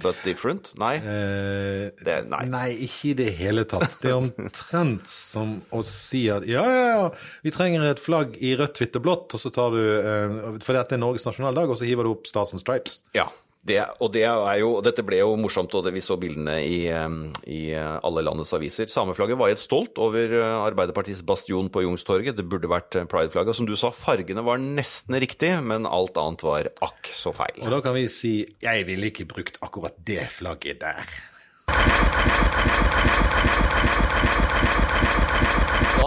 but 0.00 0.16
different? 0.24 0.72
Nei? 0.80 0.94
Eh, 0.96 1.90
Det, 2.00 2.16
nei. 2.32 2.42
Nei, 2.48 2.68
ikke 2.86 3.10
i 3.10 3.14
det 3.18 3.28
hele 3.36 3.64
tatt. 3.68 3.98
Det 4.02 4.10
er 4.10 4.16
omtrent 4.18 5.06
som 5.10 5.58
å 5.70 5.82
si 5.86 6.24
at 6.32 6.46
ja, 6.48 6.64
ja, 6.64 6.84
ja, 6.96 7.06
vi 7.44 7.52
trenger 7.54 7.84
et 7.90 8.00
flagg 8.02 8.38
i 8.40 8.54
rødt, 8.56 8.80
hvitt 8.80 8.96
og 8.98 9.04
blått, 9.04 9.36
og 9.36 9.42
så 9.42 9.52
tar 9.52 9.76
du 9.76 9.80
eh, 9.82 10.58
For 10.64 10.78
dette 10.78 10.96
er 10.96 11.02
Norges 11.02 11.28
nasjonaldag, 11.28 11.70
og 11.74 11.78
så 11.80 11.88
hiver 11.88 12.08
du 12.08 12.14
opp 12.16 12.26
Stars 12.30 12.54
and 12.56 12.62
Stripes. 12.64 13.02
Ja. 13.16 13.28
Det, 13.62 13.78
og 14.02 14.10
det 14.10 14.24
er 14.26 14.56
jo, 14.58 14.72
dette 14.82 15.04
ble 15.06 15.20
jo 15.20 15.36
morsomt, 15.38 15.70
og 15.78 15.84
det, 15.86 15.92
vi 15.94 16.02
så 16.02 16.16
bildene 16.18 16.56
i, 16.66 16.80
eh, 16.90 17.14
i 17.46 17.60
alle 17.78 18.24
landets 18.26 18.50
aviser. 18.58 18.90
Sameflagget 18.90 19.38
var 19.38 19.52
helt 19.52 19.62
stolt 19.62 20.00
over 20.02 20.34
Arbeiderpartiets 20.66 21.22
bastion 21.26 21.70
på 21.70 21.84
Youngstorget. 21.84 22.34
Det 22.38 22.46
burde 22.50 22.70
vært 22.72 22.98
prideflagget. 23.12 23.54
Som 23.58 23.68
du 23.70 23.76
sa, 23.78 23.92
fargene 23.94 24.42
var 24.46 24.58
nesten 24.62 25.14
riktig, 25.22 25.54
men 25.62 25.86
alt 25.86 26.18
annet 26.18 26.42
var 26.46 26.72
akk 26.82 27.12
så 27.14 27.30
feil. 27.36 27.62
Og 27.62 27.70
da 27.76 27.82
kan 27.84 27.94
vi 27.94 28.08
si 28.10 28.34
jeg 28.62 28.88
ville 28.88 29.12
ikke 29.12 29.30
brukt 29.30 29.62
akkurat 29.62 29.94
det 30.10 30.26
flagget 30.34 30.82
der. 30.82 31.06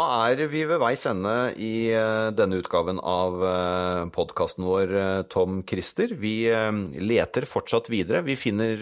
Er 0.06 0.40
vi 0.52 0.62
ved 0.68 0.80
veis 0.82 1.04
ende 1.10 1.34
i 1.62 1.88
eh, 1.94 2.30
denne 2.36 2.60
utgaven 2.62 3.00
av 3.02 3.42
eh, 3.48 4.02
podkasten 4.14 4.66
vår, 4.68 4.92
eh, 5.00 5.22
Tom 5.32 5.62
Christer. 5.68 6.14
Vi 6.20 6.36
leter 7.02 7.48
fortsatt 7.50 7.90
videre. 7.90 8.22
Vi 8.26 8.36
finner 8.38 8.82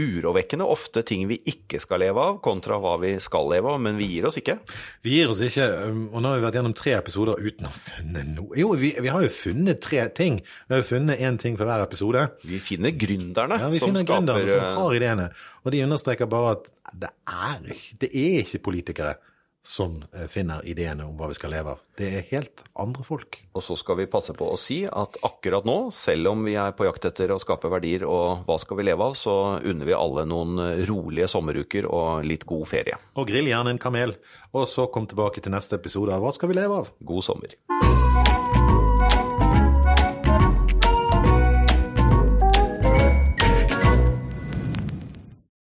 urovekkende 0.00 0.66
ofte 0.68 1.02
ting 1.06 1.26
vi 1.28 1.38
ikke 1.50 1.80
skal 1.82 2.00
leve 2.04 2.22
av, 2.22 2.38
kontra 2.44 2.78
hva 2.82 2.96
vi 3.02 3.14
skal 3.22 3.50
leve 3.52 3.74
av, 3.74 3.82
men 3.84 3.98
vi 4.00 4.08
gir 4.14 4.28
oss 4.28 4.38
ikke. 4.40 4.56
Vi 5.04 5.18
gir 5.18 5.32
oss 5.32 5.42
ikke, 5.44 5.66
um, 5.90 6.06
og 6.12 6.22
nå 6.22 6.32
har 6.32 6.40
vi 6.40 6.46
vært 6.46 6.58
gjennom 6.60 6.76
tre 6.78 6.96
episoder 6.96 7.42
uten 7.42 7.68
å 7.68 7.72
ha 7.72 7.80
funnet 7.80 8.32
noe. 8.32 8.56
Jo, 8.60 8.72
vi, 8.80 8.94
vi, 8.96 9.12
har 9.12 9.26
jo 9.26 9.34
funnet 9.34 9.82
tre 9.84 10.06
ting. 10.16 10.40
Vi 10.40 10.76
har 10.76 10.82
jo 10.84 10.88
funnet 10.94 11.20
én 11.20 11.38
ting 11.40 11.58
for 11.60 11.68
hver 11.68 11.84
episode. 11.84 12.24
Vi 12.46 12.62
finner 12.62 12.96
gründerne 12.96 13.60
ja, 13.60 13.70
vi 13.72 13.82
som 13.82 13.92
finner 13.92 14.06
skaper 14.06 14.32
gründerne 14.32 14.56
som 14.56 14.80
har 14.80 14.98
ideene. 15.00 15.28
Og 15.64 15.74
de 15.74 15.84
understreker 15.84 16.30
bare 16.30 16.56
at 16.58 16.74
det 17.04 17.14
er, 17.28 17.86
det 18.00 18.12
er 18.12 18.42
ikke 18.44 18.64
politikere 18.70 19.16
som 19.64 19.96
eh, 20.12 20.26
finner 20.28 20.64
ideene 20.68 21.06
om 21.08 21.16
hva 21.16 21.30
vi 21.30 21.36
skal 21.38 21.54
leve 21.54 21.72
av. 21.72 21.82
Det 21.96 22.10
er 22.18 22.26
helt 22.30 22.62
andre 22.80 23.04
folk. 23.06 23.38
Og 23.56 23.64
så 23.64 23.78
skal 23.80 23.98
vi 24.02 24.08
passe 24.10 24.34
på 24.36 24.50
å 24.50 24.58
si 24.60 24.82
at 24.84 25.16
akkurat 25.24 25.66
nå, 25.66 25.78
selv 25.94 26.34
om 26.34 26.44
vi 26.44 26.56
er 26.60 26.76
på 26.76 26.86
jakt 26.88 27.08
etter 27.08 27.32
å 27.32 27.40
skape 27.40 27.70
verdier 27.72 28.04
og 28.04 28.44
hva 28.48 28.58
skal 28.60 28.80
vi 28.80 28.88
leve 28.90 29.08
av, 29.08 29.16
så 29.18 29.36
unner 29.64 29.88
vi 29.88 29.96
alle 29.96 30.26
noen 30.28 30.60
rolige 30.90 31.30
sommeruker 31.32 31.88
og 31.88 32.26
litt 32.28 32.44
god 32.48 32.68
ferie. 32.68 33.00
Og 33.16 33.30
grill 33.30 33.48
gjerne 33.48 33.72
en 33.74 33.80
kamel. 33.80 34.18
Og 34.52 34.68
så 34.70 34.88
kom 34.92 35.08
tilbake 35.08 35.40
til 35.40 35.54
neste 35.54 35.80
episode 35.80 36.12
av 36.12 36.24
Hva 36.24 36.34
skal 36.36 36.52
vi 36.52 36.60
leve 36.60 36.82
av? 36.84 36.92
God 37.00 37.24
sommer. 37.24 37.56